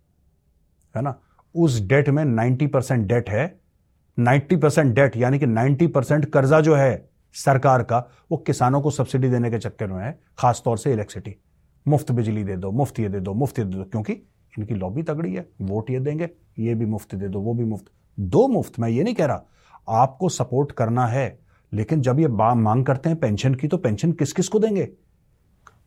है 0.96 1.02
ना? 1.02 1.16
उस 1.56 1.80
डेट 1.82 2.10
में 2.10 2.24
90 2.26 2.68
परसेंट 2.68 3.08
डेट 3.08 3.30
है। 3.30 3.46
90 4.18 4.58
परसेंट 4.58 4.94
डेट, 4.96 5.18
यानी 5.18 5.40
कि 5.40 5.46
90 5.46 5.88
परसेंट 5.88 6.26
कर्जा 6.26 6.60
जो 6.62 6.76
है 6.76 7.10
सरकार 7.36 7.84
का, 7.84 7.98
वो 8.32 8.38
किसानों 8.38 8.82
को 8.82 8.92
सब्सिडी 8.92 9.30
देने 9.30 9.50
के 9.52 9.58
चक्कर 9.58 9.88
में 9.88 10.04
है, 10.04 10.20
खासतौर 10.38 10.78
से 10.78 10.94
इलेक्ट्रिसिटी। 10.94 11.36
मुफ़्त 11.86 12.12
बिजली 12.12 12.44
दे 12.44 12.56
दो, 12.56 12.72
मुफ़्त 12.72 13.00
ये 13.00 13.10
दे 13.10 13.20
दो, 13.20 13.34
मुफ़्त 13.34 13.60
ये 13.60 13.66
दे 13.66 13.78
दो, 13.78 13.84
क्योंकि 13.84 14.14
इनकी 14.54 14.76
लॉबी 14.76 15.04
तगड़ी 15.04 15.34
है, 15.34 15.48
वोट 15.62 15.90
ये 15.90 16.00
देंगे, 16.00 16.30
ये 16.60 16.76
भी 16.76 16.86
मुफ़्त 16.86 17.16
दे 17.16 17.28
दो, 17.28 17.40
वो 17.40 17.54
भी 17.54 17.64
मुफ़्त। 17.64 17.86
दो 18.18 18.48
मुफ़्त, 18.48 18.80
मैं 18.80 18.90
ये 18.90 19.04
नहीं 19.04 19.16
कह 19.16 19.26
रहा, 19.26 19.46
आपको 19.94 20.30
सपोर्ट 20.30 20.72
करना 20.72 21.06
है, 21.08 21.40
लेकिन 21.72 22.02
जब 22.02 22.20
ये 22.20 22.28
मांग 22.28 22.86
करते 22.86 23.10
हैं 23.10 23.20
पेंशन 23.20 23.56
की 23.56 23.68
तो 23.68 23.78
पेंशन 23.78 24.12
किस 24.12 24.34
किस 24.34 24.48
को 24.48 24.60
देंगे? 24.60 24.88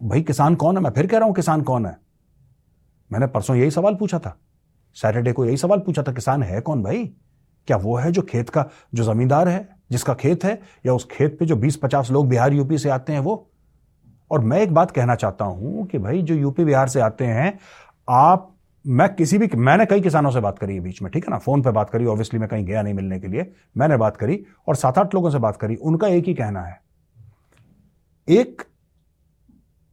भाई, 0.01 0.23
किसान 0.23 0.55
कौन 0.55 0.77
है? 0.77 0.83
मैं 0.83 0.91
फिर 0.91 1.07
कह 1.07 1.19
रहा 1.19 1.27
हूँ 1.27 1.35
किसान 1.35 1.63
कौन 1.63 1.87
है? 1.87 1.97
मैंने 3.11 3.27
परसों 3.27 3.57
यही 3.57 3.71
सवाल 3.71 3.95
पूछा 3.95 4.19
था, 4.19 4.37
सैटरडे 4.97 5.33
को 5.33 5.45
यही 5.45 5.57
सवाल 5.57 5.79
पूछा 5.79 6.03
था, 6.03 6.13
किसान 6.13 6.43
है 6.43 6.61
कौन 6.61 6.83
भाई? 6.83 7.11
क्या 7.69 7.77
वो 7.77 7.97
है 7.97 8.13
जो 8.13 8.23
खेत 8.23 8.51
का, 8.51 8.69
जो 8.95 9.05
जमींदार 9.05 9.49
है, 9.49 9.69
जिसका 9.91 10.15
खेत 10.15 10.45
है, 10.45 10.63
या 10.87 10.93
उस 10.93 11.09
खेत 11.11 11.39
पे 11.39 11.47
जो 11.47 11.57
20-50 11.57 12.11
लोग 12.11 12.29
बिहार 12.29 12.53
यूपी 12.53 12.79
से 12.79 12.91
आते 12.91 13.13
हैं 13.13 13.21
वो? 13.21 13.51
और 14.31 14.41
मैं 14.41 14.61
एक 14.61 14.75
बात 14.75 14.91
कहना 14.91 15.15
चाहता 15.15 15.45
हूँ 15.45 15.87
कि 15.87 15.99
भाई, 15.99 16.23
जो 16.23 16.35
यूपी 16.35 16.65
बिहार 16.65 16.89
से 16.89 17.01
आते 17.01 17.25
हैं, 17.25 17.59
आप, 18.09 18.55
मैं 18.87 19.15
किसी 19.15 19.39
भी, 19.39 19.49
मैंने 19.57 19.87
कई 19.87 20.01
किसानों 20.01 20.31
से 20.31 20.41
बात 20.41 20.59
करी 20.59 20.75
है 20.75 20.81
बीच 20.81 21.03
में, 21.03 21.11
ठीक 21.13 21.25
है 21.25 21.31
ना? 21.31 21.39
फ़ोन 21.39 21.63
पे 21.63 21.71
बात 21.71 21.91
करी 21.91 22.07
ऑब्वियसली 22.07 22.41
मैं 22.41 22.49
कहीं 22.49 22.65
गया 22.65 22.83
नहीं 22.83 22.95
मिलने 22.95 23.21
के 23.21 23.29
लिए, 23.29 23.53
मैंने 23.77 23.97
बात 23.97 24.17
करी 24.17 24.45
और 24.69 24.77
सात 24.77 24.99
आठ 24.99 25.15
लोगों 25.15 25.31
से 25.31 25.39
बात 25.39 25.57
करी, 25.57 25.75
उनका 25.75 26.09
एक 26.09 26.25
ही 26.25 26.35
कहना 26.35 26.63
है। 26.63 26.81
एक 28.29 28.63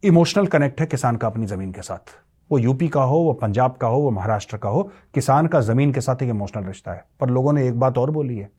इमोशनल 0.03 0.48
कनेक्ट 0.48 0.82
है 0.82 0.88
किसान 0.88 1.15
का 1.15 1.27
अपनी 1.27 1.46
ज़मीन 1.46 1.72
के 1.72 1.82
साथ। 1.82 2.15
वो 2.52 2.60
यूपी 2.60 2.88
का 2.88 3.04
हो, 3.04 3.18
वो 3.18 3.34
पंजाब 3.34 3.78
का 3.78 3.88
हो, 3.88 4.00
वो 4.00 4.12
महाराष्ट्र 4.12 4.58
का 4.58 4.70
हो, 4.70 4.92
किसान 5.14 5.48
का 5.48 5.62
ज़मीन 5.62 5.94
के 5.94 6.02
साथ 6.02 6.24
एक 6.24 6.30
इमोशनल 6.30 6.64
रिश्ता 6.64 6.92
है। 6.92 7.06
पर 7.20 7.30
लोगों 7.30 7.54
ने 7.54 7.68
एक 7.68 7.80
बात 7.80 7.98
और 7.98 8.12
बोली 8.12 8.38
है 8.38 8.50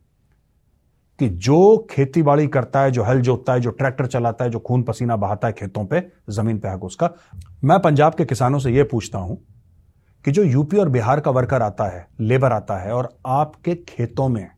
कि 1.19 1.29
जो 1.29 1.87
खेती 1.91 2.23
बाड़ी 2.23 2.47
करता 2.47 2.81
है, 2.81 2.91
जो 2.91 3.03
हल 3.03 3.21
जोतता 3.21 3.53
है, 3.53 3.61
जो 3.61 3.71
ट्रैक्टर 3.71 4.07
चलाता 4.07 4.45
है, 4.45 4.51
जो 4.51 4.59
खून 4.59 4.83
पसीना 4.83 5.17
बहाता 5.17 5.49
है 5.49 5.55
खेतों 5.55 5.85
पे, 5.87 6.03
ज़मीन 6.31 6.59
पे 6.59 6.69
हक 6.69 6.85
उसका, 6.85 7.11
मैं 7.65 7.81
पंजाब 7.81 8.15
के 8.15 8.25
किसानों 8.25 8.59
से 8.59 8.71
यह 8.71 8.89
पूछता 8.91 9.19
हूँ 9.19 9.39
कि 10.25 10.33
जो 10.33 10.43
यूपी 10.43 10.77
और 10.77 10.89
बिहार 10.89 11.21
का 11.21 11.31
वर्कर 11.31 11.63
आता 11.63 11.85
है 11.85 12.07
लेबर 12.21 12.53
आता 12.53 12.79
है 12.79 12.93
और 12.93 13.17
आपके 13.27 13.75
खेतों 13.75 14.29
में, 14.29 14.49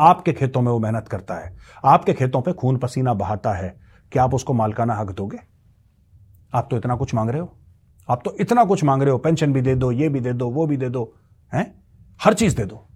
आपके 0.00 0.32
खेतों 0.32 0.62
में 0.62 0.72
वो 0.72 0.78
मेहनत 0.78 1.08
करता 1.08 1.34
है, 1.34 1.56
आपके 1.84 2.12
खेतों 2.12 2.42
पे 2.42 2.52
खून 2.52 2.76
पसीना 2.76 3.14
बहाता 3.14 3.52
है, 3.52 3.74
क्या 4.12 4.24
आप 4.24 4.34
उसको 4.34 4.52
मालकाना 4.52 4.94
हक 4.94 5.10
दोगे? 5.10 5.38
आप 6.54 6.68
तो 6.70 6.76
इतना 6.76 6.96
कुछ 6.96 7.14
मांग 7.14 7.30
रहे 7.30 7.40
हो। 7.40 7.56
आप 8.12 8.22
तो 8.24 8.34
इतना 8.40 8.64
कुछ 8.64 8.82
मांग 8.84 9.02
रहे 9.02 9.10
हो 9.10 9.18
पेंशन 9.18 9.52
भी 9.52 9.60
दे 9.60 9.74
दो, 9.74 9.90
ये 9.92 10.08
भी 10.08 10.20
दे 10.20 10.32
दो, 10.32 10.48
वो 10.50 10.66
भी 10.66 10.76
दे 10.76 10.88
दो, 10.88 11.12
हैं? 11.52 11.64
हर 12.20 12.34
चीज़ 12.34 12.56
दे 12.56 12.64
दो। 12.64 12.86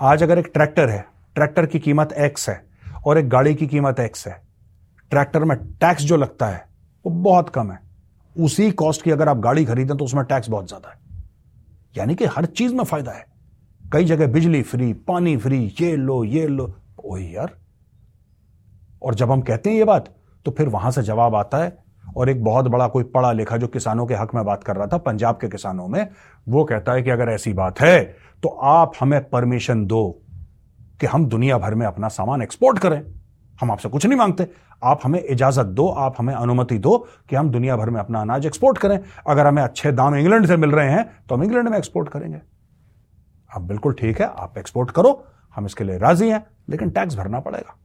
आज 0.00 0.22
अगर 0.22 0.38
एक 0.38 0.50
ट्रैक्टर 0.54 0.88
है 0.88 1.04
ट्रैक्टर 1.36 1.66
की 1.66 1.78
कीमत 1.78 2.12
एक्स 2.12 2.48
है 2.48 2.64
और 3.06 3.18
एक 3.18 3.28
गाड़ी 3.28 3.54
की 3.54 3.66
कीमत 3.66 4.00
एक्स 4.00 4.26
है 4.28 4.34
ट्रैक्टर 5.12 5.44
में 5.44 5.56
टैक्स 5.58 6.02
जो 6.02 6.16
लगता 6.16 6.46
है, 6.46 6.64
वो 7.04 7.12
बहुत 7.12 7.48
कम 7.48 7.70
है। 7.70 7.78
उसी 8.36 8.70
कॉस्ट 8.72 9.02
की 9.02 9.10
अगर 9.10 9.28
आप 9.28 9.38
गाड़ी 9.38 9.64
खरीदें 9.64 9.96
तो 9.96 10.04
उसमें 10.04 10.24
टैक्स 10.24 10.48
बहुत 10.48 10.68
ज़्यादा 10.68 10.90
है। 10.90 10.98
यानी 11.96 12.14
कि 12.14 12.24
हर 12.26 12.46
चीज़ 12.46 12.74
में 12.74 12.84
फ़ायदा 12.84 13.12
है। 13.12 13.24
कई 13.80 14.04
जगह 14.04 14.26
बिजली 14.26 14.62
फ्री 14.64 14.92
पानी 15.08 15.36
फ्री 15.36 15.64
ये 15.80 15.96
लो 15.96 16.22
ये 16.24 16.46
लो। 16.46 16.74
ओ 17.04 17.16
यार। 17.16 17.56
और 19.02 19.14
जब 19.14 19.30
हम 19.30 19.42
कहते 19.42 19.70
हैं 19.70 19.76
ये 19.76 19.84
बात 19.84 20.14
तो 20.46 20.50
फिर 20.50 20.68
वहाँ 20.68 20.90
से 20.90 21.02
जवाब 21.02 21.34
आता 21.34 21.58
है 21.58 21.76
और 22.16 22.28
एक 22.28 22.42
बहुत 22.44 22.68
बड़ा 22.68 22.86
कोई 22.88 23.04
पढ़ा 23.04 23.32
लिखा 23.32 23.56
जो 23.56 23.66
किसानों 23.68 24.06
के 24.06 24.14
हक 24.14 24.34
में 24.34 24.44
बात 24.44 24.64
कर 24.64 24.76
रहा 24.76 24.86
था, 24.86 24.98
पंजाब 24.98 25.38
के 25.40 25.48
किसानों 25.48 25.88
में, 25.88 26.08
वो 26.46 26.64
कहता 26.64 26.92
है 26.92 27.02
कि 27.02 27.10
अगर 27.10 27.28
ऐसी 27.28 27.52
बात 27.52 27.80
है 27.80 28.02
तो 28.42 28.48
आप 28.48 28.92
हमें 29.00 29.28
परमिशन 29.30 29.84
दो 29.86 30.08
कि 31.00 31.06
हम 31.06 31.26
दुनिया 31.26 31.58
भर 31.58 31.74
में 31.74 31.86
अपना 31.86 32.08
सामान 32.10 32.42
एक्सपोर्ट 32.42 32.78
करें। 32.78 33.02
हम 33.58 33.70
आपसे 33.70 33.88
कुछ 33.88 34.06
नहीं 34.06 34.18
मांगते। 34.18 34.46
आप 34.82 35.00
हमें 35.04 35.22
इजाज़त 35.22 35.66
दो, 35.66 35.88
आप 35.88 36.14
हमें 36.18 36.32
अनुमति 36.34 36.78
दो 36.78 36.96
कि 37.30 37.36
हम 37.36 37.50
दुनिया 37.50 37.76
भर 37.76 37.90
में 37.90 38.00
अपना 38.00 38.20
अनाज 38.20 38.46
एक्सपोर्ट 38.46 38.78
करें। 38.78 38.98
अगर 39.26 39.46
हमें 39.46 39.62
अच्छे 39.62 39.92
दाम 39.92 40.14
इंग्लैंड 40.14 40.46
से 40.46 40.56
मिल 40.56 40.70
रहे 40.70 40.90
हैं 40.90 41.04
तो 41.28 41.34
हम 41.34 41.44
इंग्लैंड 41.44 41.68
में 41.68 41.78
एक्सपोर्ट 41.78 42.08
करेंगे। 42.08 42.40
अब 43.50 43.62
बिल्कुल 43.62 43.92
ठीक 43.92 44.20
है, 44.20 44.26
आप 44.28 44.58
एक्सपोर्ट 44.58 44.90
करो, 44.90 45.24
हम 45.56 45.66
इसके 45.66 45.84
लिए 45.84 45.98
राज़ी 45.98 46.28
हैं, 46.30 46.44
लेकिन 46.70 46.90
टैक्स 46.90 47.16
भरना 47.16 47.40
पड़ेगा। 47.40 47.76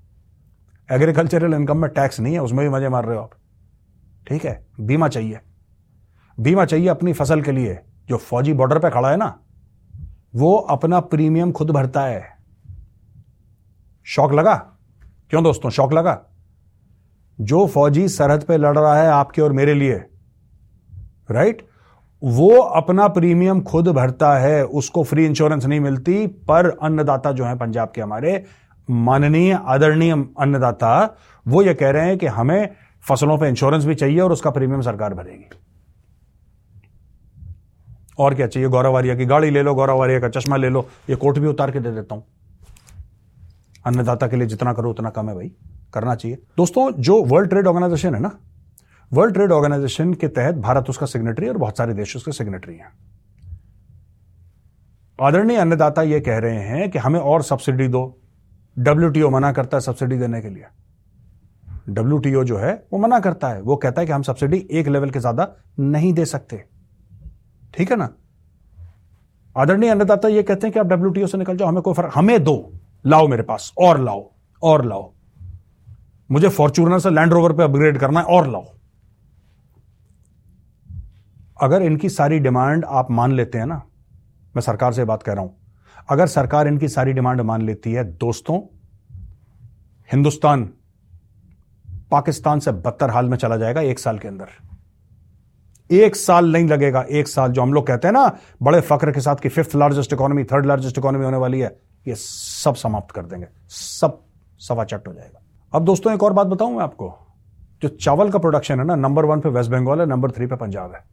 एग्रीकल्चरल 0.90 1.54
इनकम 1.54 1.78
में 1.78 1.90
टैक्स 1.92 2.20
नहीं 2.20 2.34
है, 2.34 2.42
उसमें 2.42 2.66
भी 2.66 2.76
मज़े 2.76 2.90
मार 2.90 3.06
रहे 3.06 3.18
हो 3.18 3.24
आप। 3.24 3.32
ठीक 4.28 4.46
है? 4.46 4.66
बीमा 4.80 5.08
चाहिए। 5.08 5.40
बीमा 6.40 6.66
चाहिए 6.66 6.88
अपनी 6.88 7.14
फ़सल 7.14 7.42
के 7.42 7.52
लिए। 7.52 7.80
जो 8.08 8.18
फौजी 8.18 8.54
बॉर्डर 8.54 8.80
पे 8.80 8.90
खड़ा 8.90 9.12
है 9.12 9.18
ना, 9.18 9.40
वो 10.36 10.56
अपना 10.56 11.00
प्रीमियम 11.00 11.52
खुद 11.52 11.72
भरता 11.72 12.02
है। 12.02 12.24
शौक 14.04 14.34
लगा? 14.34 14.56
क्यों 15.30 15.44
दोस्तों, 15.44 15.70
शौक 15.70 15.94
लगा? 15.94 16.22
जो 17.42 17.68
फौजी 17.68 18.08
सरहद 18.08 18.44
पे 18.44 18.58
लड़ 18.58 18.80
रहा 18.80 18.96
है 18.96 19.08
आपके 19.08 19.42
और 19.42 19.54
मेरे 19.54 19.74
लिए 19.74 20.06
राइट 21.32 21.68
वो 22.24 22.50
अपना 22.50 23.08
प्रीमियम 23.08 23.62
खुद 23.62 23.88
भरता 23.88 24.38
है, 24.38 24.66
उसको 24.66 25.04
फ्री 25.04 25.26
इंश्योरेंस 25.26 25.66
नहीं 25.66 25.80
मिलती, 25.80 26.28
पर 26.28 26.78
अन्नदाता 26.82 27.32
जो 27.32 27.46
है 27.46 27.58
पंजाब 27.58 27.92
के 27.96 28.02
हमारे, 28.02 28.46
माननीय, 28.90 29.60
आदरणीय 29.66 30.12
अन्नदाता, 30.40 31.18
वो 31.48 31.62
ये 31.62 31.74
कह 31.74 31.90
रहे 31.90 32.06
हैं 32.06 32.18
कि 32.18 32.28
हमें 32.28 32.70
फ़सलों 33.04 33.38
पे 33.38 33.50
इंश्योरेंस 33.50 33.86
भी 33.86 33.96
चाहिए 33.96 34.20
और 34.20 34.32
उसका 34.32 34.50
प्रीमियम 34.50 34.82
सरकार 34.82 35.14
भरेगी। 35.14 35.50
और 38.20 38.36
क्या 38.36 38.48
चाहिए? 38.48 38.70
गौरवारिया 38.70 39.16
की 39.16 39.26
गाड़ी 39.26 39.50
ले 39.50 39.62
लो 39.62 39.74
गौरवारिया 39.76 40.20
का 40.20 40.30
चश्मा 40.30 40.56
ले 40.56 40.70
लो, 40.70 40.88
ये 41.10 41.16
कोट 41.16 41.40
भी 41.40 41.48
उतार 41.48 41.72
के 41.72 41.80
दे 41.80 41.92
देता 41.92 42.16
हूँ। 42.16 42.24
अन्नदाता 43.86 44.28
के 44.28 44.36
लिए 44.36 44.48
जितना 44.48 44.74
करो 44.74 44.90
उतना 44.90 45.10
कम 45.10 45.30
है 45.30 45.36
भाई, 45.36 45.52
करना 45.94 46.16
चाहिए। 46.16 46.38
दोस्तों, 46.58 46.92
जो 46.92 47.24
वर्ल्ड 47.24 47.50
ट्रेड 47.50 47.68
ऑर्गेनाइजेशन 47.68 48.16
है 48.16 48.22
ना 48.22 48.38
वर्ल्ड 49.12 49.34
ट्रेड 49.34 49.52
ऑर्गेनाइजेशन 49.52 50.14
के 50.14 50.28
तहत 50.28 50.56
भारत 50.56 50.90
उसका 50.90 51.06
सिग्नेटरी 51.06 51.48
और 51.48 51.58
बहुत 51.58 51.78
सारे 51.78 51.94
देश 51.94 52.16
उसके 52.16 52.32
सिग्नेटरी 52.32 52.76
हैं। 52.76 52.92
आदरणीय 55.22 55.58
अन्नदाता 55.58 56.02
यह 56.02 56.20
कह 56.20 56.38
रहे 56.38 56.60
हैं 56.60 56.90
कि 56.92 57.00
हमें 57.00 57.20
और 57.20 57.42
सब्सिडी 57.44 57.88
दो। 57.88 58.04
डब्ल्यूटीओ 58.80 59.30
मना 59.30 59.52
करता 59.52 59.78
है 59.78 59.82
सब्सिडी 59.82 60.18
देने 60.18 60.42
के 60.42 60.50
लिए। 60.50 60.66
डब्ल्यूटीओ 61.90 62.44
जो 62.44 62.58
है, 62.58 62.74
वो 62.94 63.00
मना 63.00 63.20
करता 63.20 63.50
है। 63.50 63.62
वो 63.62 63.76
कहता 63.76 64.02
है 64.02 64.08
कि 64.08 64.14
हम 64.14 64.22
सब्सिडी 64.22 64.58
एक 64.72 64.88
लेवल 64.88 65.10
के 65.10 65.20
ज़्यादा 65.20 65.48
नहीं 65.80 66.14
दे 66.14 66.26
सकते। 66.26 66.64
ठीक 67.74 67.92
है 67.92 67.98
ना? 67.98 68.10
आदरणीय 69.56 69.90
अन्नदाता 69.90 70.28
ये 70.28 70.44
कहते 70.44 70.68
हैं 70.68 70.74
कि 70.74 70.80
आप 70.80 70.86
डब्ल्यूटीओ 70.88 71.28
से 71.28 71.38
निकल 71.38 71.58
जाओ, 71.58 71.68
हमें 71.68 71.82
कोई 71.82 71.94
फ़र्क 71.94 72.12
हमें 72.16 72.44
दो। 72.44 72.74
लाओ 73.06 73.28
मेरे 73.28 73.44
पास, 73.44 73.72
और 73.80 74.00
लाओ 74.00 74.30
और 74.64 74.86
लाओ। 74.86 75.12
मुझे 76.30 76.50
फॉर्चूनर 76.50 77.00
से 77.00 77.10
लैंड 77.10 77.34
रोवर 77.34 77.54
पे 77.54 77.64
अपग्रेड 77.64 77.98
करना 77.98 78.20
है, 78.20 78.26
और 78.26 78.48
लाओ। 78.48 78.66
अगर 81.62 81.82
इनकी 81.82 82.10
सारी 82.10 82.40
डिमांड 82.40 82.86
आप 82.86 83.12
मान 83.12 83.32
लेते 83.32 83.58
हैं 83.58 83.66
ना, 83.66 83.82
मैं 84.56 84.62
सरकार 84.62 84.94
से 84.94 85.04
बात 85.06 85.24
कह 85.24 85.34
रहा 85.34 85.44
हूँ, 85.44 85.56
अगर 86.10 86.28
सरकार 86.28 86.68
इनकी 86.68 86.88
सारी 86.88 87.14
डिमांड 87.14 87.42
मान 87.42 87.62
लेती 87.62 87.92
है, 87.94 88.04
दोस्तों, 88.04 88.60
हिंदुस्तान 90.10 90.70
पाकिस्तान 92.12 92.60
से 92.60 92.72
बदतर 92.72 93.10
हाल 93.10 93.30
में 93.30 93.38
चला 93.38 93.58
जाएगा 93.58 93.82
एक 93.82 94.00
साल 94.00 94.20
के 94.20 94.28
अंदर। 94.28 94.48
एक 95.90 96.16
साल 96.16 96.52
नहीं 96.52 96.68
लगेगा, 96.68 97.02
एक 97.02 97.28
साल। 97.28 97.52
जो 97.52 97.62
हम 97.62 97.74
लोग 97.74 97.88
कहते 97.88 98.08
हैं 98.08 98.14
ना, 98.14 98.38
बड़े 98.62 98.82
फक्र 98.82 99.12
के 99.12 99.20
साथ 99.20 99.36
कि 99.36 99.50
fifth 99.50 99.76
largest 99.76 100.14
economy 100.14 100.44
third 100.44 100.66
largest 100.66 100.98
economy 100.98 101.26
होने 101.26 101.38
वाली 101.38 101.60
है, 101.60 101.80
ये 102.06 102.16
सब 102.16 102.76
समाप्त 102.76 103.12
कर 103.12 103.26
देंगे। 103.26 103.48
सब 103.70 104.22
सवा 104.60 104.84
चट 104.84 105.08
हो 105.08 105.14
जाएगा। 105.14 105.42
अब 105.74 105.86
दोस्तों, 105.86 106.14
एक 106.14 106.24
और 106.24 106.34
बात 106.34 106.48
बताऊँ 106.48 106.76
मैं 106.76 106.84
आपको। 106.84 107.14
जो 107.82 107.88
चावल 107.90 108.32
का 108.32 108.40
प्रोडक्शन 108.40 108.80
है 108.80 108.86
ना 108.86 108.96
नंबर 108.96 109.26
वन 109.26 109.40
पे 109.40 109.50
वेस्ट 109.50 109.72
बंगाल 109.72 110.00
है 110.00 110.06
नंबर 110.06 110.32
थ्री 110.32 110.46
पे 110.46 110.56
पंजाब 110.56 110.94
है। 110.94 111.04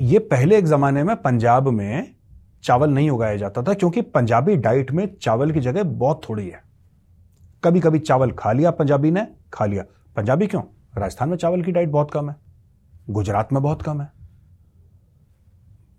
ये 0.00 0.18
पहले 0.18 0.58
एक 0.58 0.66
जमाने 0.66 1.02
में 1.02 1.16
पंजाब 1.16 1.68
में 1.68 2.14
चावल 2.62 2.90
नहीं 2.90 3.10
उगाया 3.10 3.36
जाता 3.36 3.62
था, 3.62 3.74
क्योंकि 3.74 4.00
पंजाबी 4.00 4.56
डाइट 4.56 4.92
में 4.92 5.08
चावल 5.22 5.52
की 5.52 5.60
जगह 5.60 5.82
बहुत 5.82 6.22
थोड़ी 6.28 6.48
है। 6.48 6.69
कभी 7.64 7.80
कभी 7.80 7.98
चावल 7.98 8.30
खा 8.30 8.52
लिया, 8.52 8.70
पंजाबी 8.70 9.10
ने, 9.10 9.26
खा 9.52 9.66
लिया। 9.66 9.84
पंजाबी 10.16 10.46
क्यों? 10.46 10.62
राजस्थान 10.96 11.28
में 11.28 11.36
चावल 11.36 11.62
की 11.62 11.72
डाइट 11.72 11.88
बहुत 11.88 12.10
कम 12.10 12.30
है। 12.30 12.36
गुजरात 13.10 13.52
में 13.52 13.62
बहुत 13.62 13.82
कम 13.82 14.00
है। 14.00 14.12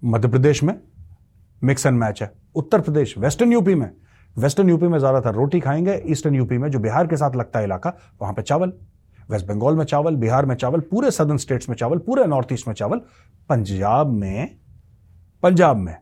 मध्य 0.04 0.28
प्रदेश 0.28 0.64
में 0.64 0.80
मिक्स 1.64 1.86
एंड 1.86 2.00
मैच 2.00 2.22
है। 2.22 2.32
उत्तर 2.56 2.82
प्रदेश 2.82 3.18
वेस्टर्न 3.18 3.52
यूपी 3.52 3.76
में। 3.76 3.92
वेस्टर्न 4.38 4.70
यूपी 4.70 4.88
में 4.88 5.00
ज़्यादातर 5.00 5.34
रोटी 5.34 5.60
खाएँगे 5.60 6.04
ईस्टर्न 6.06 6.36
यूपी 6.36 6.58
में, 6.58 6.70
जो 6.70 6.80
बिहार 6.80 7.08
के 7.08 7.18
साथ 7.18 7.36
लगता 7.36 7.60
है 7.60 7.66
इलाका, 7.66 7.94
वहाँ 8.22 8.34
पर 8.34 8.42
चावल। 8.42 8.74
वेस्ट 9.30 9.46
बंगाल 9.46 9.76
में 9.76 9.86
चावल, 9.86 10.16
बिहार 10.16 10.46
में 10.46 10.56
चावल, 10.56 10.80
पूरे 10.80 11.12
सदर्न 11.12 11.38
स्टेट्स 11.38 11.70
में 11.70 11.76
चावल, 11.76 11.98
पूरे 11.98 12.26
नॉर्थ 12.26 12.54
ईस्ट 12.54 12.68
में 12.68 12.76
चावल। 12.76 13.02
पंजाब 13.50 14.08
में 14.08 14.56
पंजाब 15.44 15.78
में 15.78 15.98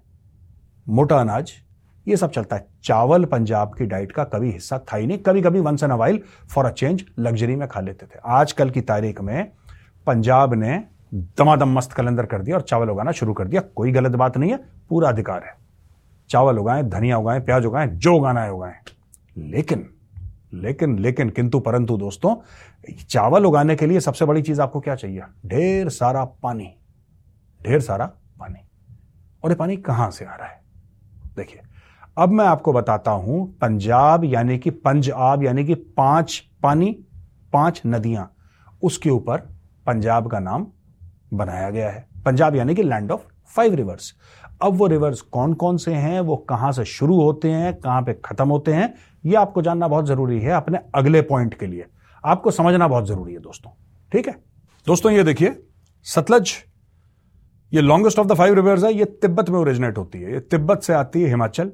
मोटा 0.90 1.18
अनाज 1.18 1.52
ये 2.10 2.18
सब 2.18 2.32
चलता 2.32 2.56
है। 2.56 2.68
चावल 2.84 3.26
पंजाब 3.26 3.74
की 3.74 3.86
डाइट 3.86 4.12
का 4.12 4.24
कभी 4.24 4.52
हिस्सा 4.52 4.80
था 4.80 4.98
ही 4.98 5.08
नहीं। 5.08 5.18
कभी 5.18 5.42
कभी 5.42 5.60
once 5.60 5.84
in 5.84 5.90
a while 5.90 6.22
for 6.50 6.66
a 6.66 6.70
change 6.70 7.06
luxury 7.20 7.56
में 7.56 7.68
खा 7.68 7.80
लेते 7.80 8.06
थे। 8.06 8.20
आजकल 8.26 8.70
की 8.70 8.82
तारीख 8.82 9.22
में 9.22 9.52
पंजाब 10.08 10.54
ने 10.54 10.84
दमादम 11.14 11.70
मस्त 11.70 11.94
कलंदर 11.94 12.26
कर 12.26 12.42
दिया 12.42 12.56
और 12.56 12.62
चावल 12.62 12.90
उगाना 12.90 13.12
शुरू 13.12 13.34
कर 13.34 13.48
दिया। 13.48 13.62
कोई 13.62 13.92
गलत 13.92 14.12
बात 14.12 14.38
नहीं 14.38 14.52
है, 14.52 14.58
पूरा 14.90 15.10
अधिकार 15.10 15.44
है। 15.44 15.56
चावल 16.30 16.60
उगाएँ, 16.60 16.84
धनिया 16.84 17.18
उगाएँ, 17.18 17.40
प्याज 17.40 17.66
उगाएँ, 17.66 17.88
जो 17.88 18.16
उगाना 18.16 18.44
है 18.44 18.52
उगाएँ। 18.52 18.76
लेकिन 19.38 19.90
लेकिन 20.54 21.00
लेकिन, 21.00 21.30
किंतु, 21.30 21.60
परंतु 21.60 21.98
दोस्तों, 21.98 22.36
चावल 22.94 23.46
उगाने 23.46 23.76
के 23.76 23.86
लिए 23.86 24.00
सबसे 24.00 24.26
बड़ी 24.26 24.42
चीज़ 24.42 24.62
आपको 24.62 24.80
क्या 24.80 24.96
चाहिए? 24.96 25.22
ढेर 25.46 25.90
सारा 25.90 26.26
पानी। 26.26 26.76
ढेर 27.68 27.82
सारा 27.82 28.06
पानी। 28.40 28.60
और 29.44 29.52
ये 29.52 29.56
पानी 29.56 29.78
कहाँ 29.78 30.12
से 30.12 30.26
आ 30.26 30.36
रहा 30.36 30.48
है? 30.48 30.62
देखिए 31.38 31.62
अब 32.20 32.30
मैं 32.30 32.46
आपको 32.46 32.72
बताता 32.74 33.12
हूँ, 33.12 33.46
पंजाब, 33.58 34.24
यानी 34.26 34.58
कि 34.58 34.70
पंजाब, 34.70 35.44
यानी 35.44 35.64
कि 35.66 35.76
पाँच 35.76 36.38
पानी, 36.64 36.92
पाँच 37.54 37.82
नदियाँ, 37.86 38.36
उसके 38.84 39.10
ऊपर 39.10 39.38
पंजाब 39.86 40.28
का 40.32 40.40
नाम 40.40 40.66
बनाया 41.34 41.70
गया 41.70 41.90
है। 41.90 42.06
पंजाब 42.26 42.56
यानी 42.56 42.76
कि 42.76 42.84
लैंड 42.84 43.12
ऑफ़ 43.12 43.22
फाइव 43.56 43.76
रिवर्स 43.76 44.14
अब 44.62 44.76
वो 44.76 44.88
रिवर्स 44.88 45.22
कौन 45.22 45.54
कौन 45.54 45.78
से 45.78 45.94
हैं, 45.94 46.20
वो 46.20 46.36
कहाँ 46.38 46.72
से 46.72 46.86
शुरू 46.86 47.22
होते 47.22 47.52
हैं, 47.52 47.74
कहाँ 47.74 48.02
पे 48.02 48.14
खत्म 48.26 48.50
होते 48.50 48.74
हैं, 48.74 48.94
ये 49.24 49.36
आपको 49.36 49.62
जानना 49.62 49.88
बहुत 49.88 50.08
ज़रूरी 50.08 50.40
है 50.40 50.52
अपने 50.52 50.80
अगले 50.96 51.22
पॉइंट 51.22 51.60
के 51.60 51.68
लिए। 51.68 51.86
आपको 52.24 52.52
समझना 52.52 52.88
बहुत 52.88 53.08
ज़रूरी 53.08 53.34
है 53.34 53.40
दोस्तों, 53.40 53.72
ठीक 54.12 54.28
है? 54.28 54.34
दोस्तों, 54.88 55.12
ये 55.12 55.24
देखिए, 55.24 55.56
सतलज, 56.06 56.52
ये 57.72 57.82
longest 57.82 58.20
of 58.20 58.28
the 58.28 58.34
five 58.34 58.54
rivers 58.54 58.84
है, 58.84 58.94
ये 58.94 59.06
तिब्बत 59.06 59.50
में 59.50 59.60
ओरिजिनेट 59.60 59.98
होती 59.98 60.22
है, 60.22 60.34
ये 60.34 60.40
तिब्बत 60.40 60.82
से 60.82 60.94
आती 60.94 61.22
है 61.22 61.30
हिमाचल। 61.30 61.72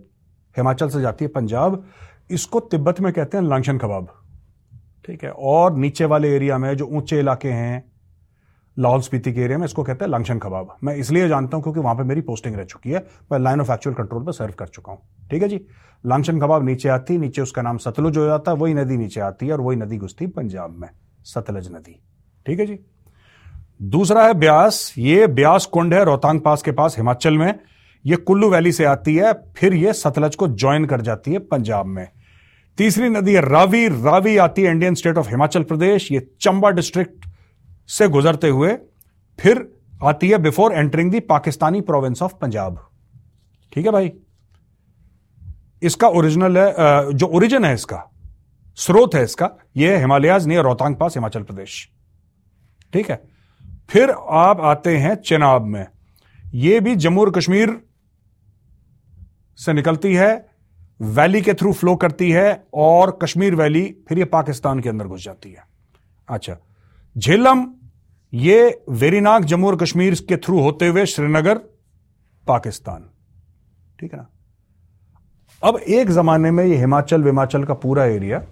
हिमाचल 0.58 0.90
से 0.90 1.02
जाती 1.02 1.26
है 1.26 1.32
पंजाब, 1.32 1.84
इसको 2.30 2.60
तिब्बत 2.62 3.00
में 3.02 3.12
कहते 3.14 3.38
हैं 3.38 3.44
लांगशन 3.46 3.78
कबाब। 3.78 4.08
ठीक 5.06 5.24
है, 5.24 5.30
और 5.30 5.76
नीचे 5.76 6.06
वाले 6.06 6.36
एरिया 6.36 6.58
में 6.58 6.76
जो 6.78 6.86
ऊँचे 6.88 7.20
इलाके 7.20 7.50
हैं, 7.50 7.84
लाहौल 8.78 9.02
स्पीति 9.02 9.32
के 9.34 9.42
एरिया 9.42 9.58
में 9.58 9.66
इसको 9.66 9.84
कहते 9.84 10.06
हैं 10.06 10.12
लांगशन 10.12 10.40
कबाब। 10.40 10.76
मैं 10.84 10.96
इसलिए 10.98 11.28
जानता 11.28 11.58
हूँ 11.58 11.64
क्योंकि 11.64 11.80
वहाँ 11.80 11.96
पे 11.96 12.04
मेरी 12.04 12.22
पोस्टिंग 12.22 12.56
रह 12.56 12.64
चुकी 12.64 12.92
है, 12.92 13.06
मैं 13.32 13.40
लाइन 13.40 13.62
ऑफ़ 13.62 13.72
एक्चुअल 13.72 13.96
कंट्रोल 13.96 14.24
पर 14.24 14.32
सर्व 14.34 14.54
कर 14.60 14.68
चुका 14.68 14.92
हूँ। 14.92 15.02
ठीक 15.32 15.42
है 15.42 15.50
जी 15.50 15.66
लांगशन 16.04 16.40
कबाब 16.40 16.66
नीचे 16.66 16.90
आती, 16.90 17.18
नीचे 17.18 17.42
उसका 17.42 17.62
नाम 17.62 17.78
सतलुज 17.78 18.18
हो 18.18 18.26
जाता 18.26 18.52
है 18.52 18.58
वही 18.58 18.74
नदी 18.74 18.98
नीचे 18.98 19.22
आती 19.22 19.46
है 19.46 19.54
और 19.54 19.62
वही 19.62 19.78
नदी 19.78 19.98
घुसती 19.98 20.28
पंजाब 20.28 20.72
में, 20.72 20.90
सतलज 21.26 21.70
नदी। 21.72 22.00
ठीक 22.46 22.60
है 22.60 22.66
जी, 22.66 22.78
दूसरा 23.82 24.26
है 24.26 24.34
ब्यास, 24.36 24.94
ये 24.98 25.28
ब्यास 25.30 25.66
कुंड 25.68 25.94
है 25.94 26.04
रोहतांग 26.06 26.42
पास 26.42 26.62
के 26.62 26.72
पास 26.72 26.98
हिमाचल 26.98 27.38
में 27.38 27.54
ये 28.06 28.16
कुल्लू 28.18 28.50
वैली 28.50 28.72
से 28.72 28.86
आती 28.86 29.16
है, 29.16 29.34
फिर 29.58 29.74
ये 29.74 29.94
सतलज 29.94 30.36
को 30.36 30.48
ज्वाइन 30.48 30.86
कर 30.86 31.02
जाती 31.02 31.32
है 31.32 31.40
पंजाब 31.42 31.86
में। 31.86 32.08
तीसरी 32.78 33.10
नदी 33.10 33.34
है 33.34 33.42
रावी। 33.42 33.88
रावी 33.88 34.36
आती 34.38 34.62
है 34.62 34.72
Indian 34.72 34.96
state 34.96 35.18
of 35.18 35.30
Himachal 35.30 35.64
Pradesh 35.64 36.12
ये 36.12 36.28
चंबा 36.42 36.70
डिस्ट्रिक्ट 36.72 37.26
से 37.90 38.08
गुजरते 38.08 38.50
हुए 38.50 38.74
फिर 39.40 39.68
आती 40.04 40.30
है 40.30 40.38
before 40.38 40.74
entering 40.74 41.12
the 41.12 41.20
Pakistani 41.22 41.82
province 41.82 42.22
of 42.22 42.34
Punjab. 42.42 42.80
ठीक 43.74 43.86
है 43.86 43.92
भाई? 43.92 44.12
इसका 45.82 46.08
ओरिजिनल 46.10 46.58
है 46.58 47.14
जो 47.14 47.28
ओरिजिन 47.28 47.66
है 47.66 47.74
इसका, 47.74 48.04
स्रोत 48.78 49.16
है 49.16 49.24
इसका 49.24 49.50
यह 49.78 49.98
हिमालयाज 50.00 50.48
नियर 50.48 50.64
रोहतांग 50.64 50.96
पास 50.96 51.16
हिमाचल 51.16 51.44
प्रदेश 51.44 51.88
ठीक 52.94 53.10
है? 53.10 53.22
फिर 53.90 54.10
आप 54.10 54.62
आते 54.64 54.98
हैं 54.98 55.16
चेनाब 55.16 55.66
में। 55.66 55.86
यह 56.56 56.80
भी 56.80 56.96
जम्मू 56.96 57.22
और 57.22 57.32
कश्मीर 57.32 57.80
से 59.58 59.74
निकलती 59.74 60.14
है, 60.14 60.50
वैली 61.00 61.42
के 61.42 61.54
थ्रू 61.54 61.74
फ्लो 61.74 61.96
करती 61.96 62.32
है 62.32 62.68
और 62.74 63.18
कश्मीर 63.22 63.56
वैली 63.56 63.84
फिर 64.10 64.20
ये 64.20 64.26
पाकिस्तान 64.26 64.80
के 64.80 64.90
अंदर 64.90 65.08
घुस 65.08 65.24
जाती 65.24 65.52
है। 65.52 65.64
अच्छा 66.30 66.58
झेलम, 67.18 67.66
ये 68.34 68.84
वेरीनाग 68.90 69.44
जम्मू 69.44 69.68
और 69.68 69.76
कश्मीर 69.76 70.16
के 70.30 70.38
थ्रू 70.38 70.62
होते 70.62 70.88
हुए 70.88 71.06
श्रीनगर, 71.06 71.58
पाकिस्तान। 72.48 73.10
ठीक 74.00 74.14
है 74.14 74.20
ना? 74.20 74.28
अब 75.64 75.78
एक 75.78 76.10
जमाने 76.12 76.52
में 76.52 76.64
ये 76.66 76.76
हिमाचल 76.76 77.24
विमाचल 77.24 77.64
का 77.64 77.74
पूरा 77.74 78.06
area 78.06 78.44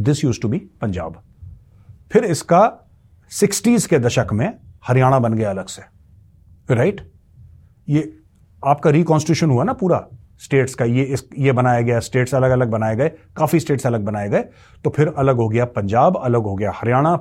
this 0.00 0.24
used 0.24 0.40
to 0.40 0.48
be 0.48 0.58
Punjab. 0.58 1.22
फिर 2.12 2.24
इसका 2.24 2.62
सिक्सटीज 3.30 3.86
के 3.86 3.98
दशक 3.98 4.28
में 4.32 4.52
हरियाणा 4.84 5.18
बन 5.18 5.34
गया 5.34 5.50
अलग 5.50 5.66
से। 5.66 5.82
राइट 6.74 7.10
ये 7.88 8.19
आपका 8.62 8.90
रिकॉन्स्टिट्यूशन 8.90 9.50
हुआ 9.50 9.64
ना 9.64 9.72
पूरा 9.72 10.06
स्टेट्स 10.38 10.74
का, 10.74 10.84
ये 10.84 11.02
इस, 11.04 11.24
ये 11.38 11.52
बनाया 11.52 11.80
गया 11.80 12.00
स्टेट्स 12.00 12.34
अलग 12.34 12.50
अलग 12.50 12.70
बनाए 12.70 12.96
गए, 12.96 13.08
काफ़ी 13.36 13.60
स्टेट्स 13.60 13.86
अलग 13.86 14.04
बनाए 14.04 14.28
गए 14.28 14.44
तो 14.84 14.90
फिर 14.90 15.08
अलग 15.08 15.36
हो 15.36 15.48
गया 15.48 15.64
पंजाब, 15.66 16.16
अलग 16.16 16.42
हो 16.42 16.54
गया 16.54 16.72
हरियाणा। 16.74 17.18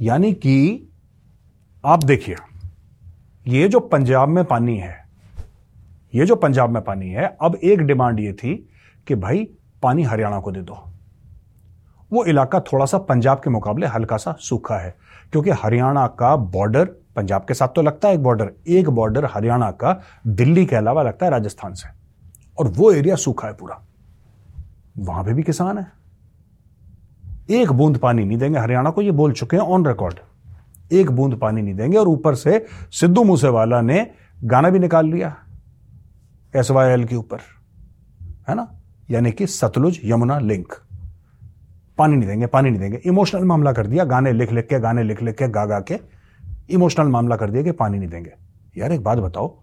यानी 0.00 0.32
कि 0.34 0.88
आप 1.84 2.04
देखिए, 2.04 2.36
ये 3.46 3.68
जो 3.68 3.80
पंजाब 3.80 4.28
में 4.28 4.44
पानी 4.44 4.76
है, 4.76 4.96
ये 6.14 6.26
जो 6.26 6.36
पंजाब 6.36 6.70
में 6.70 6.82
पानी 6.84 7.08
है, 7.08 7.36
अब 7.42 7.56
एक 7.56 7.80
डिमांड 7.80 8.20
ये 8.20 8.32
थी 8.32 8.54
कि 9.06 9.14
भाई 9.14 9.48
पानी 9.82 10.02
हरियाणा 10.02 10.40
को 10.40 10.52
दे 10.52 10.60
दो। 10.60 10.84
वो 12.10 12.24
इलाका 12.24 12.60
थोड़ा 12.62 12.84
सा 12.86 12.98
पंजाब 12.98 13.40
के 13.40 13.50
मुकाबले 13.50 13.86
हल्का 13.86 14.16
सा 14.16 14.36
सूखा 14.40 14.78
है, 14.78 14.94
क्योंकि 15.32 15.50
हरियाणा 15.62 16.06
का 16.18 16.34
बॉर्डर 16.36 16.84
पंजाब 17.18 17.44
के 17.48 17.54
साथ 17.54 17.68
तो 17.68 17.82
लगता 17.82 18.08
है 18.08 18.14
एक 18.14 18.22
बॉर्डर 18.22 18.50
एक 18.68 18.88
बॉर्डर 18.90 19.24
हरियाणा 19.24 19.70
का 19.70 20.00
दिल्ली 20.26 20.66
के 20.66 20.76
अलावा 20.76 21.02
लगता 21.02 21.26
है 21.26 21.32
राजस्थान 21.32 21.74
से। 21.74 21.88
और 22.58 22.68
वो 22.68 22.92
एरिया 22.92 23.16
सूखा 23.16 23.48
है 23.48 23.54
पूरा। 23.54 23.80
वहाँ 24.98 25.24
पे 25.24 25.34
भी 25.34 25.42
किसान 25.42 25.78
है। 25.78 25.86
एक 27.50 27.72
बूंद 27.72 27.98
पानी 27.98 28.24
नहीं 28.24 28.38
देंगे। 28.38 28.58
हरियाणा 28.58 28.90
को 28.90 29.02
ये 29.02 29.10
बोल 29.10 29.32
चुके 29.32 29.56
हैं 29.56 29.62
ऑन 29.62 29.86
रिकॉर्ड 29.86 30.18
एक 30.92 31.10
बूंद 31.10 31.34
पानी 31.34 31.62
नहीं 31.62 31.74
देंगे 31.74 31.98
और 31.98 32.08
ऊपर 32.08 32.34
से 32.34 32.66
सिद्धू 32.90 33.24
मूसेवाला 33.24 33.80
ने 33.80 34.10
गाना 34.44 34.70
भी 34.70 34.78
निकाल 34.78 35.06
लिया 35.06 35.36
एस 36.56 36.70
वाई 36.70 36.90
एल 36.90 37.04
के 37.04 37.16
ऊपर। 37.16 37.38
है 38.48 38.54
ना? 38.54 38.68
यानी 39.10 39.32
कि 39.32 39.46
सतलुज 39.46 40.00
यमुना 40.04 40.38
लिंक। 40.38 40.74
पानी 41.98 42.16
नहीं 42.16 42.28
देंगे, 42.28 42.46
पानी 42.46 42.70
नहीं 42.70 42.80
देंगे। 42.80 43.00
इमोशनल 43.06 43.44
मामला 43.44 43.72
कर 43.72 43.86
दिया। 43.86 44.04
गाने 44.04 44.32
लिख 44.32 44.52
लिख 44.52 44.66
के, 44.68 44.78
गाने 44.80 45.02
लिख 45.02 45.22
लिख 45.22 45.36
के 45.36 45.48
गा 45.48 45.64
गा 45.66 45.80
के 45.80 45.94
इमोशनल 46.70 47.06
मामला 47.06 47.36
कर 47.36 47.50
दिया 47.50 47.62
कि 47.62 47.72
पानी 47.72 47.98
नहीं 47.98 48.08
देंगे। 48.08 48.32
यार, 48.76 48.92
एक 48.92 49.02
बात 49.02 49.18
बताओ, 49.18 49.58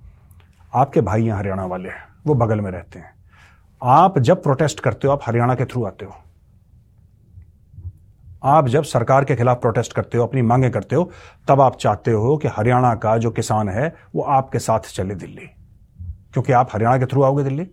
आपके 0.76 1.02
भाई 1.02 1.24
यहाँ 1.24 1.40
हरियाणा 1.40 1.66
वाले 1.66 1.90
हैं, 1.90 2.08
वो 2.28 2.36
बगल 2.36 2.62
में 2.62 2.72
रहते 2.72 3.00
हैं। 3.00 3.16
आप 3.84 4.20
जब 4.20 4.44
प्रोटेस्ट 4.44 4.80
करते 4.80 5.08
हो, 5.08 5.14
आप 5.14 5.20
हरियाणा 5.26 5.56
के 5.56 5.66
थ्रू 5.66 5.86
आते 5.86 6.06
हो। 6.06 6.16
आप 8.44 8.68
जब 8.68 8.84
सरकार 8.84 9.26
के 9.26 9.36
खिलाफ 9.36 9.62
प्रोटेस्ट 9.62 9.94
करते 9.94 10.18
हो, 10.18 10.28
अपनी 10.28 10.42
मांगे 10.42 10.70
करते 10.70 10.96
हो, 10.96 11.12
तब 11.48 11.62
आप 11.62 11.78
चाहते 11.78 12.12
हो 12.12 12.38
कि 12.38 12.48
हरियाणा 12.48 12.96
का 12.96 13.18
जो 13.18 13.32
किसान 13.32 13.70
है, 13.70 13.96
वो 14.16 14.22
आपके 14.22 14.60
साथ 14.60 14.80
चले 14.80 15.16
दिल्ली। 15.16 15.50
क्योंकि 16.34 16.52
आप 16.52 16.70
हरियाणा 16.74 16.98
के 16.98 17.06
थ्रू 17.06 17.24
आओगे 17.24 17.44
दिल्ली। 17.44 17.72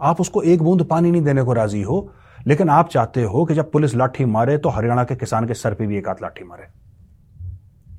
आप 0.00 0.20
उसको 0.20 0.42
एक 0.42 0.62
बूंद 0.62 0.84
पानी 0.84 1.10
नहीं 1.10 1.22
देने 1.22 1.42
को 1.42 1.52
राज़ी 1.52 1.82
हो, 1.82 2.12
लेकिन 2.46 2.68
आप 2.68 2.88
चाहते 2.88 3.22
हो 3.22 3.44
कि 3.44 3.54
जब 3.54 3.72
पुलिस 3.72 3.94
लाठी 3.94 4.24
मारे 4.24 4.58
तो 4.58 4.68
हरियाणा 4.68 5.04
के 5.04 5.16
किसान 5.16 5.46
के 5.46 5.54
सर 5.54 5.74
पे 5.74 5.86
भी 5.86 5.98
एक 5.98 6.08
हाथ 6.08 6.22
लाठी 6.22 6.44
मारे। 6.44 6.87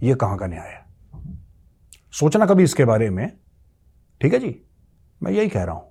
यह 0.04 0.16
कहाँ 0.16 0.38
का 0.38 0.48
न्याय 0.48 0.68
है? 0.68 0.86
सोचना 2.12 2.46
कभी 2.46 2.64
इसके 2.64 2.86
बारे 2.86 3.10
में। 3.10 3.32
ठीक 4.22 4.34
है 4.34 4.40
जी? 4.40 4.62
मैं 5.24 5.32
यही 5.32 5.50
कह 5.50 5.64
रहा 5.64 5.76
हूँ। 5.76 5.84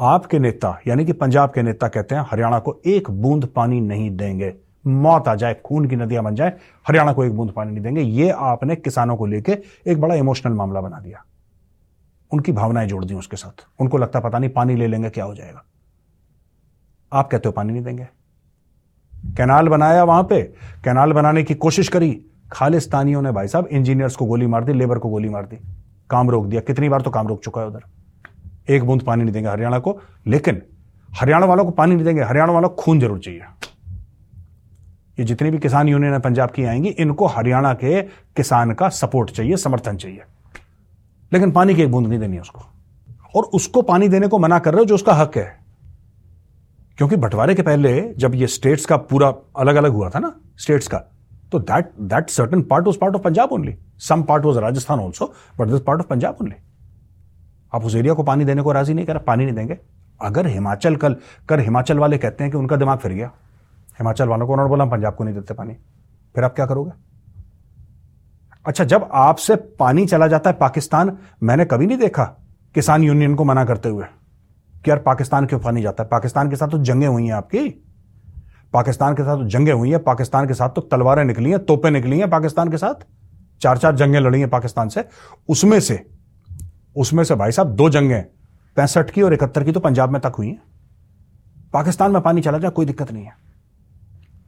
आपके 0.00 0.38
नेता, 0.38 0.80
यानी 0.86 1.04
कि 1.04 1.12
पंजाब 1.12 1.50
के 1.50 1.62
नेता 1.62 1.88
कहते 1.88 2.14
हैं, 2.14 2.22
हरियाणा 2.30 2.58
को 2.58 2.82
एक 2.86 3.10
बूंद 3.10 3.46
पानी 3.46 3.80
नहीं 3.80 4.16
देंगे। 4.16 4.54
मौत 4.86 5.28
आ 5.28 5.34
जाए, 5.34 5.54
खून 5.64 5.88
की 5.88 5.96
नदियाँ 5.96 6.24
बन 6.24 6.34
जाए, 6.34 6.48
हरियाणा 6.88 7.12
को 7.12 7.24
एक 7.24 7.32
बूंद 7.32 7.50
पानी 7.50 7.72
नहीं 7.72 7.82
देंगे। 7.82 8.00
ये 8.00 8.30
आपने 8.30 8.76
किसानों 8.76 9.16
को 9.16 9.26
लेकर 9.26 9.62
एक 9.86 10.00
बड़ा 10.00 10.14
इमोशनल 10.14 10.52
मामला 10.52 10.80
बना 10.80 11.00
दिया। 11.00 11.24
उनकी 12.32 12.52
भावनाएँ 12.52 12.88
जोड़ 12.88 13.04
दी 13.04 13.14
उसके 13.14 13.36
साथ। 13.36 13.66
उनको 13.80 13.98
लगता 13.98 14.20
पता 14.20 14.38
नहीं 14.38 14.50
पानी 14.50 14.76
ले 14.76 14.86
लेंगे, 14.86 15.10
क्या 15.10 15.24
हो 15.24 15.34
जाएगा। 15.34 15.64
आप 17.12 17.28
कहते 17.30 17.48
हो 17.48 17.52
पानी 17.52 17.72
नहीं 17.72 17.82
देंगे। 17.82 18.08
कैनाल 19.36 19.68
बनाया 19.68 20.04
वहाँ 20.04 20.22
पे। 20.22 20.42
कैनाल 20.84 21.12
बनाने 21.12 21.42
की 21.42 21.54
कोशिश 21.54 21.88
करी। 21.88 22.26
खालिस्तानियों 22.52 23.22
ने 23.22 23.32
भाई 23.32 23.48
साहब 23.48 23.66
इंजीनियर्स 23.66 24.16
को 24.16 24.24
गोली 24.24 24.46
मार 24.46 24.64
दी, 24.64 24.72
लेबर 24.72 24.98
को 24.98 25.08
गोली 25.08 25.28
मार 25.28 25.46
दी। 25.46 25.56
काम 26.10 26.30
रोक 26.30 26.46
दिया। 26.46 26.60
कितनी 26.60 26.88
बार 26.88 27.00
तो 27.00 27.10
काम 27.10 27.28
रोक 27.28 27.44
चुका 27.44 27.60
है 27.60 27.66
उधर। 27.66 27.80
एक 28.68 28.84
बूंद 28.84 29.02
पानी 29.02 29.22
नहीं 29.22 29.32
देंगे 29.32 29.48
हरियाणा 29.48 29.78
को, 29.78 30.00
लेकिन 30.26 30.62
हरियाणा 31.14 31.46
वालों 31.46 31.64
को 31.64 31.70
पानी 31.70 31.94
नहीं 31.94 32.04
देंगे। 32.04 32.22
हरियाणा 32.22 32.52
वालों 32.52 32.68
को 32.68 32.74
खून 32.74 33.00
ज़रूर 33.00 33.18
चाहिए। 33.18 33.40
ये 35.18 35.24
जितनी 35.24 35.50
भी 35.50 35.58
किसान 35.58 35.88
यूनियन 35.88 36.12
है, 36.12 36.18
पंजाब 36.18 36.50
की 36.50 36.64
आएँगी, 36.64 36.88
इनको 36.88 37.26
हरियाणा 37.26 37.74
के 37.74 38.02
किसान 38.02 38.72
का 38.72 38.88
सपोर्ट 38.88 39.30
चाहिए, 39.30 39.56
समर्थन 39.56 39.96
चाहिए। 39.96 40.22
लेकिन 41.32 41.50
पानी 41.50 41.74
की 41.74 41.82
एक 41.82 41.90
बूंद 41.90 42.06
नहीं 42.06 42.18
देनी 42.18 42.38
उसको। 42.38 42.60
और 43.36 43.42
उसको 43.42 43.82
पानी 43.82 44.08
देने 44.08 44.28
को 44.28 44.38
मना 44.38 44.58
कर 44.58 44.72
रहे 44.72 44.78
हो 44.78 44.84
जो 44.84 44.94
उसका 44.94 45.14
हक 45.14 45.36
है। 45.36 45.58
क्योंकि 46.98 47.16
बंटवारे 47.16 47.54
के 47.54 47.62
पहले 47.62 48.14
जब 48.14 48.34
ये 48.34 48.46
स्टेट्स 48.46 48.86
का 48.86 48.96
पूरा 48.96 49.34
अलग 49.58 49.74
अलग 49.74 49.92
हुआ 49.92 50.10
था 50.10 50.18
ना, 50.18 50.36
स्टेट्स 50.58 50.88
का 50.88 51.15
तो 51.52 51.58
that 51.58 51.92
that 52.00 52.30
certain 52.30 52.62
part 52.62 52.86
was 52.86 52.98
part 52.98 53.14
of 53.14 53.22
Punjab 53.22 53.52
only 53.52 53.76
some 53.98 54.22
part 54.22 54.44
was 54.44 54.58
Rajasthan 54.58 55.00
also 55.00 55.32
but 55.58 55.68
this 55.68 55.80
part 55.80 56.00
of 56.00 56.06
Punjab 56.06 56.36
only 56.42 56.54
आप 57.72 57.84
उस 57.84 57.94
एरिया 57.94 58.14
को 58.14 58.22
पानी 58.22 58.44
देने 58.44 58.62
को 58.62 58.72
राज़ी 58.72 58.94
नहीं 58.94 59.06
कर, 59.06 59.18
पानी 59.18 59.44
नहीं 59.44 59.54
देंगे। 59.54 59.78
अगर 60.20 60.46
हिमाचल 60.46 60.96
कल 60.96 61.16
कर 61.48 61.60
हिमाचल 61.60 61.98
वाले 61.98 62.18
कहते 62.18 62.44
हैं 62.44 62.50
कि 62.50 62.58
उनका 62.58 62.76
दिमाग 62.76 62.98
फिर 62.98 63.12
गया, 63.12 63.30
हिमाचल 63.98 64.28
वालों 64.28 64.46
को 64.46 64.52
उन्होंने 64.52 64.68
बोला 64.68 64.84
पंजाब 64.84 65.14
को 65.14 65.24
नहीं 65.24 65.34
देते 65.34 65.54
पानी। 65.54 65.74
फिर 66.34 66.44
आप 66.44 66.54
क्या 66.54 66.66
करोगे? 66.66 66.90
अच्छा 68.66 68.84
जब 68.84 69.08
आपसे 69.12 69.56
पानी 69.56 70.06
चला 70.06 70.26
जाता 70.26 70.50
है 70.50 70.56
पाकिस्तान, 70.56 71.16
मैंने 71.42 71.64
कभी 71.64 71.86
नहीं 71.86 71.98
देखा 71.98 72.24
किसान 72.74 73.04
यूनियन 73.04 73.34
को 73.34 73.44
मना 73.44 73.64
करते 73.64 73.88
हुए 73.88 74.04
कि 74.84 74.90
यार 74.90 74.98
पाकिस्तान 74.98 75.46
क्यों 75.46 75.72
नहीं 75.72 75.82
जाता 75.82 76.02
है? 76.02 76.08
पाकिस्तान 76.08 76.50
के 76.50 76.56
साथ 76.56 76.68
तो 76.68 76.78
जंगें 76.78 77.06
हुई 77.06 77.26
हैं 77.26 77.34
आपकी। 77.34 77.85
पाकिस्तान 78.72 79.14
के 79.14 79.22
साथ 79.22 79.36
तो 79.36 79.48
जंगें 79.48 79.72
हुई 79.72 79.90
हैं, 79.90 80.02
पाकिस्तान 80.02 80.46
के 80.48 80.54
साथ 80.54 80.68
तो 80.68 80.80
तलवारें 80.80 81.24
निकली 81.24 81.50
हैं, 81.50 81.64
तोपें 81.64 81.90
निकली 81.90 82.18
हैं 82.18 82.30
पाकिस्तान 82.30 82.70
के 82.70 82.76
साथ। 82.76 83.06
चार 83.60 83.78
चार 83.78 83.96
जंगें 83.96 84.20
लड़ी 84.20 84.40
हैं 84.40 84.48
पाकिस्तान 84.50 84.88
से। 84.88 85.04
उसमें 85.48 85.78
से 85.80 86.06
उसमें 86.96 87.22
से 87.24 87.34
भाई 87.34 87.52
साहब 87.52 87.74
दो 87.76 87.88
जंगें, 87.90 88.22
पैंसठ 88.76 89.10
की 89.10 89.22
और 89.22 89.34
इकहत्तर 89.34 89.64
की 89.64 89.72
तो 89.72 89.80
पंजाब 89.80 90.10
में 90.10 90.20
तक 90.20 90.32
हुई 90.38 90.46
हैं। 90.46 90.62
पाकिस्तान 91.72 92.12
में 92.12 92.22
पानी 92.22 92.40
चला 92.40 92.58
जाए, 92.58 92.70
कोई 92.70 92.86
दिक्कत 92.86 93.12
नहीं 93.12 93.24
है। 93.24 93.32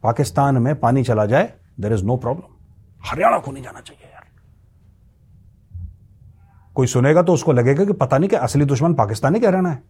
पाकिस्तान 0.03 0.59
में 0.59 0.75
पानी 0.81 1.03
चला 1.05 1.27
जाए 1.27 1.53
there 1.81 1.93
is 1.93 2.05
no 2.05 2.17
problem 2.17 2.55
Haryana 3.05 3.39
को 3.39 3.53
नहीं 3.53 3.65
जाना 3.65 3.81
चाहिए 3.81 4.11
यार। 4.13 4.25
कोई 6.75 6.87
सुनेगा 6.87 7.23
तो 7.23 7.33
उसको 7.33 7.53
लगेगा 7.53 7.85
कि 7.85 7.93
पता 7.93 8.19
नहीं 8.19 8.31
कि 8.31 8.37
असली 8.37 8.65
दुश्मन 8.65 8.95
पाकिस्तानी 8.95 9.41
क्या 9.41 9.51
रहना 9.51 9.71
है। 9.71 9.83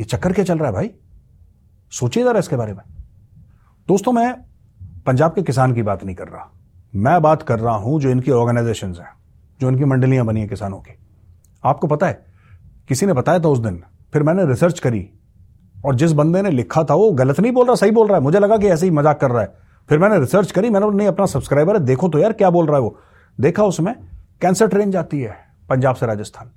ये 0.00 0.04
चक्कर 0.04 0.32
क्या 0.32 0.44
चल 0.44 0.58
रहा 0.58 0.68
है 0.68 0.74
भाई? 0.74 0.90
सोचिए 1.92 2.24
जरा 2.24 2.38
इसके 2.38 2.56
बारे 2.56 2.72
में। 2.72 2.82
दोस्तों, 3.90 4.12
मैं 4.12 4.34
पंजाब 5.06 5.34
के 5.34 5.42
किसान 5.42 5.72
की 5.74 5.82
बात 5.82 6.02
नहीं 6.04 6.14
कर 6.16 6.28
रहा। 6.28 6.44
मैं 6.94 7.22
बात 7.22 7.42
कर 7.42 7.58
रहा 7.58 7.74
हूँ 7.76 8.00
जो 8.00 8.10
इनकी 8.10 8.30
ऑर्गेनाइजेशन 8.30 8.92
हैं, 8.94 9.08
जो 9.60 9.68
इनकी 9.68 9.84
मंडलियाँ 9.84 10.24
बनी 10.26 10.40
हैं 10.40 10.48
किसानों 10.48 10.78
की। 10.78 10.94
आपको 11.64 11.86
पता 11.86 12.06
है, 12.06 12.12
किसी 12.88 13.06
ने 13.06 13.12
बताया 13.12 13.38
था 13.38 13.48
उस 13.48 13.58
दिन, 13.58 13.82
फिर 14.12 14.22
मैंने 14.22 14.44
रिसर्च 14.46 14.78
करी 14.80 15.02
और 15.84 15.94
जिस 15.94 16.12
बंदे 16.12 16.42
ने 16.42 16.50
लिखा 16.50 16.84
था 16.84 16.94
वो 16.94 17.10
गलत 17.12 17.40
नहीं 17.40 17.52
बोल 17.52 17.66
रहा, 17.66 17.74
सही 17.74 17.90
बोल 17.90 18.06
रहा 18.08 18.16
है। 18.16 18.22
मुझे 18.22 18.38
लगा 18.38 18.56
कि 18.56 18.66
ऐसे 18.66 18.86
ही 18.86 18.92
मज़ाक 18.92 19.20
कर 19.20 19.30
रहा 19.30 19.42
है। 19.42 19.52
फिर 19.88 19.98
मैंने 19.98 20.18
रिसर्च 20.18 20.50
करी, 20.50 20.70
मैंने 20.70 20.90
नहीं, 20.90 21.08
अपना 21.08 21.26
सब्सक्राइबर 21.26 21.76
है, 21.76 21.84
देखो 21.84 22.08
तो 22.08 22.18
यार 22.18 22.32
क्या 22.32 22.50
बोल 22.50 22.66
रहा 22.66 22.76
है 22.76 22.82
वो। 22.82 22.96
देखा 23.38 23.64
उसमें 23.64 23.94
कैंसर 24.40 24.68
ट्रेन 24.68 24.90
जाती 24.90 25.20
है 25.20 25.36
पंजाब 25.70 25.94
से 25.94 26.06
राजस्थान। 26.06 26.52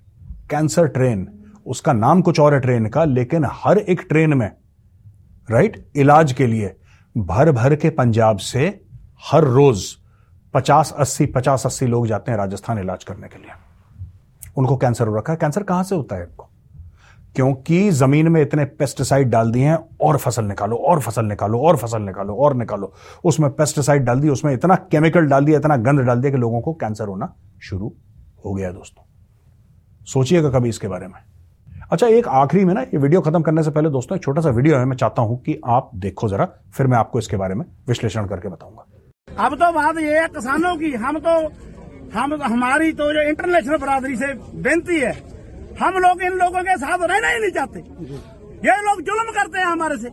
कैंसर 0.50 0.88
ट्रेन 0.90 1.28
उसका 1.66 1.94
नाम 1.94 2.22
कुछ 2.22 2.40
और 2.40 2.54
है 2.54 2.60
ट्रेन 2.60 2.88
का, 2.88 3.06
लेकिन 3.06 3.48
हर 3.54 3.78
एक 3.80 4.06
ट्रेन 4.10 4.34
में 4.34 4.50
राइट 5.50 5.86
इलाज 5.96 6.34
के 6.34 6.48
लिए 6.48 6.76
भर 7.16 7.52
भर 7.52 7.76
के 7.76 7.90
पंजाब 7.90 8.38
से 8.38 8.86
हर 9.32 9.44
रोज 9.44 9.84
पचास 10.54 10.94
अस्सी 11.00 11.26
पचास 11.26 11.66
अस्सी 11.66 11.86
लोग 11.88 12.08
जाते 12.08 12.32
हैं 12.32 12.38
राजस्थान 12.38 12.80
इलाज 12.80 13.04
करने 13.04 13.28
के 13.28 13.40
लिए। 13.40 13.52
उनको 14.58 14.78
कैंसर 14.78 15.08
हो 15.08 15.16
रखा 15.18 15.34
है। 15.34 15.38
कैंसर 15.38 15.64
कहाँ 15.64 15.84
से 15.84 15.96
होता 15.96 16.16
है 16.16 16.22
आपको 16.22 16.50
क्योंकि 17.36 17.90
ज़मीन 17.92 18.28
में 18.28 18.42
इतने 18.42 18.66
पेस्टिसाइड 18.66 19.30
डाल 19.30 19.52
दिए 19.52 19.66
हैं, 19.66 19.78
और 20.02 20.18
फ़सल 20.18 20.46
निकालो, 20.46 20.76
और 20.76 21.00
फ़सल 21.00 21.26
निकालो, 21.26 21.60
और 21.60 21.78
फ़सल 21.78 22.02
निकालो, 22.02 22.36
और 22.36 22.56
निकालो। 22.56 22.94
उसमें 23.24 23.50
पेस्टिसाइड 23.52 24.04
डाल 24.04 24.20
दिए 24.20 24.30
उसमें 24.30 24.54
इतना 24.54 24.76
केमिकल 24.76 25.26
डाल 25.26 25.46
दिया, 25.46 25.60
इतना 25.60 25.78
गंद 25.78 26.00
डाल 26.00 26.22
दिया 26.22 26.32
कि 26.32 26.38
लोगों 26.38 26.62
को 26.62 26.74
कैंसर 26.74 27.08
होना 27.08 27.34
शुरू 27.62 27.94
हो 28.46 28.54
गया 28.54 28.72
दोस्तों। 28.72 29.04
सोचिएगा 30.06 30.50
कभी 30.50 30.70
इसके 30.70 30.88
बारे 30.88 31.08
में। 31.08 31.20
अच्छा 31.92 32.08
एक 32.08 32.28
आखिरी 32.28 32.64
में 32.66 32.74
ना 32.74 32.82
ये 32.82 32.98
वीडियो 32.98 33.22
खत्म 33.22 33.42
करने 33.42 33.64
से 33.64 33.72
पहले 33.72 33.90
दोस्तों 33.90 34.16
एक 34.18 34.24
छोटा 34.24 34.42
सा 34.42 34.50
वीडियो 34.58 34.78
है 34.78 34.86
मैं 34.86 34.96
चाहता 34.98 35.22
हूँ 35.22 35.38
कि 35.44 35.60
आप 35.76 35.90
देखो 36.06 36.30
जरा 36.30 36.46
फिर 36.78 36.88
मैं 36.88 36.98
आपको 36.98 37.20
इसके 37.20 37.38
बारे 37.38 37.56
में 37.56 37.66
विश्लेषण 37.88 38.28
करके 38.28 38.50
बताऊँगा। 38.50 39.46
अब 39.46 39.56
तो 39.56 39.72
बात 39.74 39.98
ये 40.00 40.20
है 40.20 40.28
किसानों 40.28 40.76
की 40.78 40.92
हम 41.04 41.20
तो 41.28 41.36
हम 42.18 42.34
हमारी 42.44 42.92
तो 42.94 43.12
जो 43.14 43.22
इंटरनेशनल 43.30 43.78
बरादरी 43.78 44.16
से 44.18 44.34
बेनती 44.68 45.00
है 45.00 45.12
हम 45.82 45.94
लोग 46.06 46.22
इन 46.24 46.38
लोगों 46.44 46.64
के 46.64 46.78
साथ 46.78 47.06
रहना 47.12 47.28
ही 47.28 47.40
नहीं 47.40 47.52
चाहते। 47.52 47.80
ये 48.70 48.76
लोग 48.88 49.02
जुल्म 49.10 49.32
करते 49.38 49.60
हैं 49.60 49.66
हमारे 49.66 49.98
से। 49.98 50.10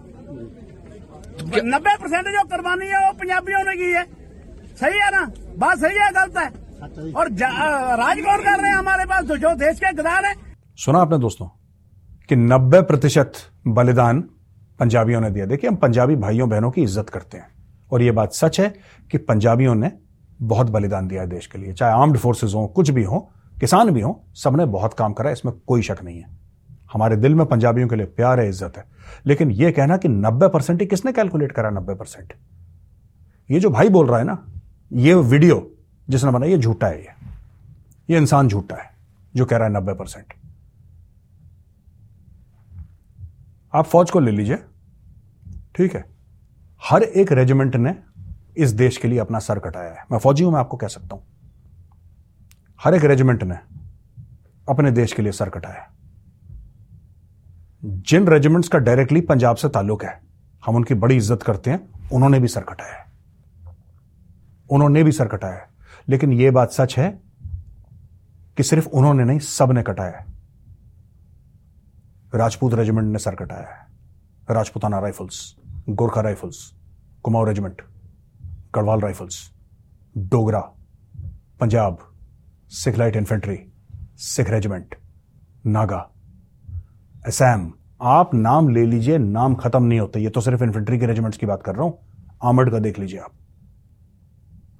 नब्बे 1.72 1.94
परसेंट 1.96 2.26
जो 2.36 2.42
कुर्बानी 2.50 2.86
है 2.86 3.06
वो 3.06 3.12
पंजाबियों 3.20 3.62
ने 3.64 3.76
की 3.76 3.92
है। 3.92 4.04
सही 4.80 4.98
है 4.98 5.10
ना? 5.16 5.24
बात 5.58 5.78
सही 5.78 5.98
है 5.98 6.10
गलत 6.12 6.38
है? 6.38 7.12
और 7.12 7.28
जा- 7.40 7.98
राज 8.02 8.20
कौन 8.26 8.44
कर 8.44 8.60
रहे 8.60 8.70
हैं 8.70 8.76
हमारे 8.76 9.04
पास 9.04 9.24
तो 9.28 9.36
जो 9.36 9.54
देश 9.64 9.80
के 9.80 9.92
गदार 10.02 10.24
है। 10.24 10.34
सुना 10.78 10.98
आपने 10.98 11.18
दोस्तों 11.18 11.48
कि 12.30 12.36
90 12.36 12.82
प्रतिशत 12.82 13.32
बलिदान 13.66 14.20
पंजाबियों 14.80 15.20
ने 15.20 15.30
दिया। 15.30 15.46
देखिए, 15.46 15.70
हम 15.70 15.76
पंजाबी 15.76 16.16
भाइयों, 16.16 16.48
बहनों 16.48 16.70
की 16.70 16.82
इज़्ज़त 16.82 17.08
करते 17.10 17.38
हैं। 17.38 17.46
और 17.92 18.02
यह 18.02 18.12
बात 18.12 18.32
सच 18.32 18.60
है 18.60 18.74
कि 19.10 19.18
पंजाबियों 19.18 19.74
ने 19.74 19.90
बहुत 20.42 20.70
बलिदान 20.70 21.08
दिया 21.08 21.22
है 21.22 21.28
देश 21.28 21.46
के 21.46 21.58
लिए। 21.58 21.72
चाहे 21.72 21.92
आर्म्ड 21.92 22.16
फोर्सेज 22.16 22.54
हो, 22.54 22.66
कुछ 22.66 22.90
भी 22.90 23.02
हो, 23.02 23.18
किसान 23.60 23.90
भी 23.90 24.00
हो, 24.00 24.24
सबने 24.34 24.64
बहुत 24.66 24.94
काम 24.94 25.12
करा, 25.12 25.30
इसमें 25.30 25.54
कोई 25.66 25.82
शक 25.82 26.02
नहीं 26.04 26.18
है। 26.18 26.28
हमारे 26.92 27.16
दिल 27.16 27.34
में 27.34 27.46
पंजाबियों 27.46 27.88
के 27.88 27.96
लिए 27.96 28.06
प्यार 28.06 28.40
है, 28.40 28.48
इज़्ज़त 28.48 28.76
है। 28.76 28.84
लेकिन 29.26 29.50
यह 29.50 29.70
कहना 29.70 29.96
कि 29.96 30.08
90 30.08 30.48
परसेंट 30.48 30.80
ही 30.80 30.86
किसने 30.86 31.12
कैलकुलेट 31.12 31.52
करा 31.52 31.70
90 31.70 31.94
परसेंट 31.94 32.32
ये 33.50 33.60
जो 33.60 33.70
भाई 33.70 33.88
बोल 33.88 34.06
रहा 34.06 34.18
है 34.18 34.24
ना, 34.24 34.38
ये 34.92 35.14
वीडियो 35.14 35.70
जिसने 36.08 36.30
बनाया 36.30 36.52
ये 36.52 36.58
झूठा 36.58 36.86
है 36.86 37.00
ये। 37.00 37.08
ये 38.08 38.18
इंसान 38.18 38.48
झूठा 38.48 38.76
है, 38.76 38.90
जो 39.34 39.44
कह 39.44 39.56
रहा 39.56 39.68
है 39.68 39.74
नब्बे 39.74 39.94
परसेंट 39.94 40.32
आप 43.74 43.84
फौज 43.84 44.10
को 44.10 44.20
ले 44.20 44.30
लीजिए। 44.30 44.56
ठीक 45.74 45.94
है। 45.94 46.04
हर 46.82 47.02
एक 47.02 47.32
रेजिमेंट 47.32 47.76
ने 47.76 47.94
इस 48.56 48.70
देश 48.70 48.96
के 48.96 49.08
लिए 49.08 49.18
अपना 49.18 49.38
सर 49.38 49.58
कटाया 49.58 49.90
है। 49.90 50.04
मैं 50.12 50.18
फौजी 50.18 50.44
हूँ, 50.44 50.52
मैं 50.52 50.60
आपको 50.60 50.76
कह 50.76 50.88
सकता 50.88 51.16
हूँ। 51.16 51.22
हर 52.80 52.94
एक 52.94 53.04
रेजिमेंट 53.04 53.42
ने 53.42 53.56
अपने 54.68 54.90
देश 54.90 55.12
के 55.12 55.22
लिए 55.22 55.32
सर 55.32 55.48
कटाया 55.48 55.86
जिन 57.82 58.28
रेजिमेंट्स 58.28 58.68
का 58.68 58.78
डायरेक्टली 58.78 59.20
पंजाब 59.20 59.56
से 59.56 59.68
ताल्लुक 59.68 60.04
है, 60.04 60.20
हम 60.66 60.76
उनकी 60.76 60.94
बड़ी 60.94 61.16
इज़्ज़त 61.16 61.42
करते 61.42 61.70
हैं। 61.70 62.08
उन्होंने 62.12 62.38
भी 62.40 62.48
सर 62.48 62.60
कटाया 62.60 62.94
है। 62.94 63.06
उन्होंने 64.70 65.02
भी 65.02 65.12
सर 65.12 65.28
कटाया 65.28 65.54
है। 65.54 65.68
लेकिन 66.08 66.32
यह 66.32 66.52
बात 66.52 66.70
सच 66.70 66.98
है 66.98 67.10
कि 68.56 68.62
सिर्फ़ 68.62 68.88
उन्होंने 68.88 69.24
नहीं 69.24 69.38
सबने 69.38 69.82
कटाया 69.82 70.18
है। 70.18 70.26
राजपूत 72.34 72.74
रेजिमेंट 72.74 73.12
ने 73.12 73.18
सर 73.18 73.34
कटाया। 73.34 73.60
है 73.60 74.54
Rajputana 74.54 74.98
rifles, 74.98 75.56
Gorkha 75.88 76.20
rifles, 76.20 76.74
Kumaon 77.22 77.46
regiment 77.46 77.82
Garhwal 78.74 79.00
rifles, 79.00 79.52
Dogra, 80.18 80.60
Punjab, 81.60 81.98
Sikh 82.68 82.96
light 82.96 83.16
infantry, 83.16 83.72
Sikh 84.16 84.50
regiment, 84.50 84.94
Naga. 85.66 86.10
Assam, 87.26 87.72
आप 88.02 88.34
नाम 88.34 88.68
ले 88.68 88.86
लीजिए, 88.86 89.18
नाम 89.18 89.54
खत्म 89.54 89.82
नहीं 89.82 90.00
होते। 90.00 90.20
ये 90.20 90.30
तो 90.30 90.40
सिर्फ़ 90.40 90.64
इन्फेंट्री 90.64 90.98
के 90.98 91.06
रेजिमेंट्स 91.06 91.38
की 91.38 91.46
बात 91.46 91.62
कर 91.62 91.74
रहा 91.74 91.82
हूँ। 91.82 91.98
आमड 92.44 92.70
का 92.70 92.78
देख 92.78 92.98
लीजिए 92.98 93.18
आप। 93.18 93.32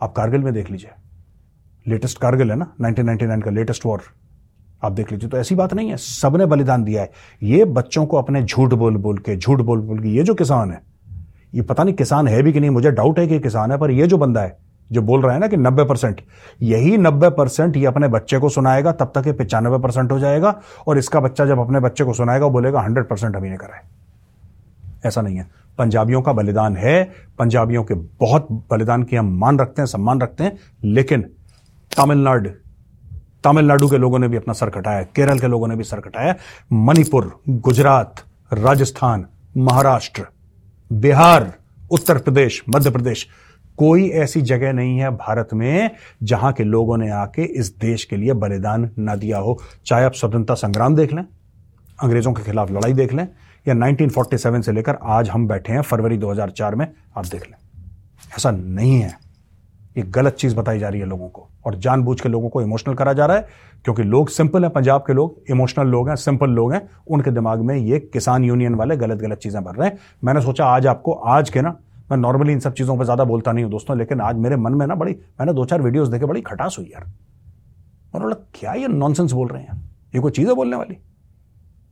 आप 0.02 0.12
कारगिल 0.12 0.40
में 0.40 0.54
देख 0.54 0.70
लीजिए। 0.70 0.90
लेटेस्ट 1.88 2.18
कारगिल 2.18 2.50
है 2.50 2.56
ना? 2.56 2.74
1999 2.80 3.44
का 3.44 3.50
लेटेस्ट 3.50 3.86
वॉर। 3.86 4.19
आप 4.84 4.92
देख 4.92 5.12
लीजिए 5.12 5.30
तो 5.30 5.36
ऐसी 5.36 5.54
बात 5.54 5.74
नहीं 5.74 5.90
है। 5.90 5.96
सबने 5.96 6.46
बलिदान 6.46 6.84
दिया 6.84 7.02
है। 7.02 7.10
ये 7.42 7.64
बच्चों 7.64 8.06
को 8.06 8.16
अपने 8.16 8.42
झूठ 8.42 8.74
बोल 8.74 8.96
बोल 8.96 9.18
के, 9.18 9.36
झूठ 9.36 9.60
बोल 9.60 9.80
बोल 9.80 9.98
के, 9.98 10.08
ये 10.08 10.22
जो 10.22 10.34
किसान 10.34 10.70
है, 10.70 10.82
ये 11.54 11.62
पता 11.62 11.84
नहीं 11.84 11.94
किसान 11.94 12.28
है 12.28 12.42
भी 12.42 12.52
कि 12.52 12.60
नहीं, 12.60 12.70
मुझे 12.70 12.90
डाउट 12.90 13.18
है 13.18 13.26
कि 13.26 13.40
किसान 13.40 13.72
है, 13.72 13.78
पर 13.78 13.90
ये 13.90 14.06
जो 14.06 14.18
बंदा 14.18 14.40
है, 14.40 14.58
जो 14.92 15.02
बोल 15.02 15.22
रहा 15.22 15.34
है 15.34 15.40
ना 15.40 15.48
कि 15.48 15.56
90 15.56 15.84
परसेंट, 15.84 16.20
यही 16.62 16.98
90 16.98 17.30
परसेंट 17.30 17.76
ये 17.76 17.86
अपने 17.86 18.08
बच्चे 18.08 18.38
को 18.38 18.48
सुनाएगा, 18.48 18.92
तब 18.92 19.12
तक 19.14 19.26
ये 19.26 19.32
पिचानवे 19.32 19.78
परसेंट 19.78 20.12
हो 20.12 20.18
जाएगा, 20.18 20.60
और 20.86 20.98
इसका 20.98 21.20
बच्चा 21.20 21.46
जब 21.46 21.58
अपने 21.58 21.80
बच्चे 21.80 22.04
को 22.04 22.12
सुनाएगा 22.12 22.48
बोलेगा, 22.48 22.80
हंड्रेड 22.80 23.08
परसेंट 23.08 23.36
अभी 23.36 23.50
ने 23.50 23.56
करा 23.56 23.76
है। 23.76 23.82
ऐसा 25.06 25.20
नहीं 25.20 25.36
है। 25.36 25.50
पंजाबियों 25.78 26.22
का 26.22 26.32
बलिदान 26.32 26.76
है, 26.76 27.10
पंजाबियों 27.38 27.84
के 27.84 27.94
बहुत 27.94 28.48
बलिदान 28.50 29.02
की 29.02 29.16
हम 29.16 29.38
मान 29.38 29.58
रखते 29.58 29.82
हैं, 29.82 29.86
सम्मान 29.86 30.20
रखते 30.20 30.44
हैं, 30.44 30.56
लेकिन 30.84 31.22
तमिलनाडु 31.96 32.50
तमिलनाडु 33.44 33.88
के 33.88 33.98
लोगों 33.98 34.18
ने 34.18 34.28
भी 34.28 34.36
अपना 34.36 34.54
सर 34.54 34.70
कटाया, 34.70 35.02
केरल 35.02 35.38
के 35.38 35.46
लोगों 35.46 35.68
ने 35.68 35.76
भी 35.76 35.84
सर 35.84 36.00
कटाया, 36.00 36.34
मणिपुर, 36.72 37.40
गुजरात, 37.48 38.14
राजस्थान, 38.52 39.26
महाराष्ट्र, 39.56 40.26
बिहार, 40.92 41.54
उत्तर 41.90 42.18
प्रदेश, 42.18 42.64
मध्य 42.68 42.90
प्रदेश, 42.90 43.26
कोई 43.78 44.08
ऐसी 44.08 44.40
जगह 44.40 44.72
नहीं 44.72 44.98
है 44.98 45.10
भारत 45.10 45.48
में 45.54 45.90
जहाँ 46.22 46.52
के 46.52 46.64
लोगों 46.64 46.96
ने 46.96 47.10
आके 47.10 47.42
इस 47.42 47.78
देश 47.78 48.04
के 48.04 48.16
लिए 48.16 48.32
बलिदान 48.32 48.90
ना 48.98 49.14
दिया 49.14 49.38
हो। 49.38 49.58
चाहे 49.86 50.04
आप 50.04 50.12
स्वतंत्रता 50.12 50.54
संग्राम 50.54 50.96
देख 50.96 51.12
लें, 51.12 51.24
अंग्रेज़ों 52.02 52.32
के 52.32 52.42
खिलाफ 52.42 52.70
लड़ाई 52.70 52.92
देख 52.92 53.12
लें, 53.12 53.28
या 53.68 53.74
1947 53.74 54.62
से 54.62 54.72
लेकर 54.72 54.98
आज 55.02 55.28
हम 55.28 55.48
बैठे 55.48 55.72
हैं 55.72 55.82
फरवरी 55.82 56.16
2004 56.16 56.74
में, 56.74 56.92
आप 57.16 57.26
देख 57.26 57.42
लें। 57.42 57.56
ऐसा 58.36 58.50
नहीं 58.50 59.00
है। 59.00 59.29
ये 59.96 60.02
गलत 60.04 60.34
चीज़ 60.34 60.54
बताई 60.56 60.78
जा 60.78 60.88
रही 60.88 61.00
है 61.00 61.06
लोगों 61.06 61.28
को 61.28 61.48
और 61.66 61.74
जानबूझ 61.76 62.20
के 62.20 62.28
लोगों 62.28 62.48
को 62.48 62.62
इमोशनल 62.62 62.94
करा 62.94 63.12
जा 63.12 63.26
रहा 63.26 63.36
है, 63.36 63.46
क्योंकि 63.84 64.02
लोग 64.02 64.28
सिंपल 64.28 64.64
हैं, 64.64 64.72
पंजाब 64.72 65.04
के 65.06 65.12
लोग, 65.12 65.42
इमोशनल 65.50 65.86
लोग 65.86 66.08
हैं, 66.08 66.16
सिंपल 66.16 66.50
लोग 66.50 66.72
हैं, 66.72 66.88
उनके 67.06 67.30
दिमाग 67.30 67.60
में 67.60 67.74
ये 67.76 67.98
किसान 68.02 68.44
यूनियन 68.44 68.74
वाले 68.74 68.96
गलत 68.96 69.18
गलत 69.18 69.38
चीज़ें 69.38 69.62
भर 69.64 69.74
रहे 69.74 69.88
हैं। 69.88 69.98
मैंने 70.24 70.40
सोचा 70.40 70.66
आज 70.66 70.86
आपको, 70.86 71.12
आज 71.12 71.50
के 71.50 71.60
ना, 71.60 71.76
मैं 72.10 72.16
नॉर्मली 72.18 72.52
इन 72.52 72.60
सब 72.60 72.74
चीज़ों 72.74 72.96
पर 72.98 73.04
ज़्यादा 73.04 73.24
बोलता 73.24 73.52
नहीं 73.52 73.64
हूँ 73.64 73.72
दोस्तों, 73.72 73.96
लेकिन 73.98 74.20
आज 74.20 74.36
मेरे 74.36 74.56
मन 74.56 74.72
में 74.72 74.86
ना 74.86 74.94
बड़ी, 74.94 75.12
मैंने 75.40 75.52
दो 75.52 75.64
चार 75.64 75.82
वीडियोज़ 75.82 76.10
देखे, 76.10 76.26
बड़ी 76.26 76.40
खटास 76.40 76.76
हुई 76.78 76.86
यार। 76.86 77.04
मैंने 77.04 78.20
बोला, 78.20 78.36
क्या 78.54 78.72
ये 78.72 78.88
नॉनसेंस 78.88 79.32
बोल 79.32 79.48
रहे 79.48 79.62
हैं? 79.62 79.80
ये 80.14 80.20
कोई 80.20 80.30
चीज़ 80.30 80.48
है 80.48 80.54
बोलने 80.54 80.76
वाली? 80.76 80.96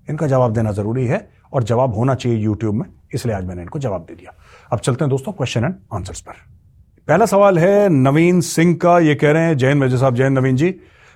इनका 0.09 0.27
जवाब 0.27 0.53
देना 0.53 0.73
ज़रूरी 0.73 1.07
है 1.07 1.29
और 1.53 1.65
जवाब 1.65 1.95
होना 1.95 2.15
चाहिए 2.15 2.39
यूट्यूब 2.39 2.75
में, 2.75 2.87
इसलिए 3.15 3.35
आज 3.37 3.45
मैंने 3.45 3.63
इनको 3.63 3.79
जवाब 3.79 4.05
दे 4.05 4.15
दिया। 4.15 4.35
अब 4.73 4.79
चलते 4.79 5.05
हैं 5.05 5.11
दोस्तों 5.11 5.33
क्वेश्चन 5.33 5.65
एंड 5.65 5.75
आंसर्स 5.95 6.21
पर। 6.21 6.33
पहला 7.09 7.27
सवाल 7.27 7.59
है, 7.59 7.89
नवीन 7.89 8.41
सिंह 8.41 8.75
का 8.77 8.99
ये 8.99 9.15
कह 9.15 9.31
रहे 9.33 9.43
हैं, 9.43 9.57
जैन 9.57 9.79
मेजर 9.79 9.97
साहब, 9.97 10.15
जैन 10.15 10.33
नवीन 10.33 10.57
जी। 10.57 10.75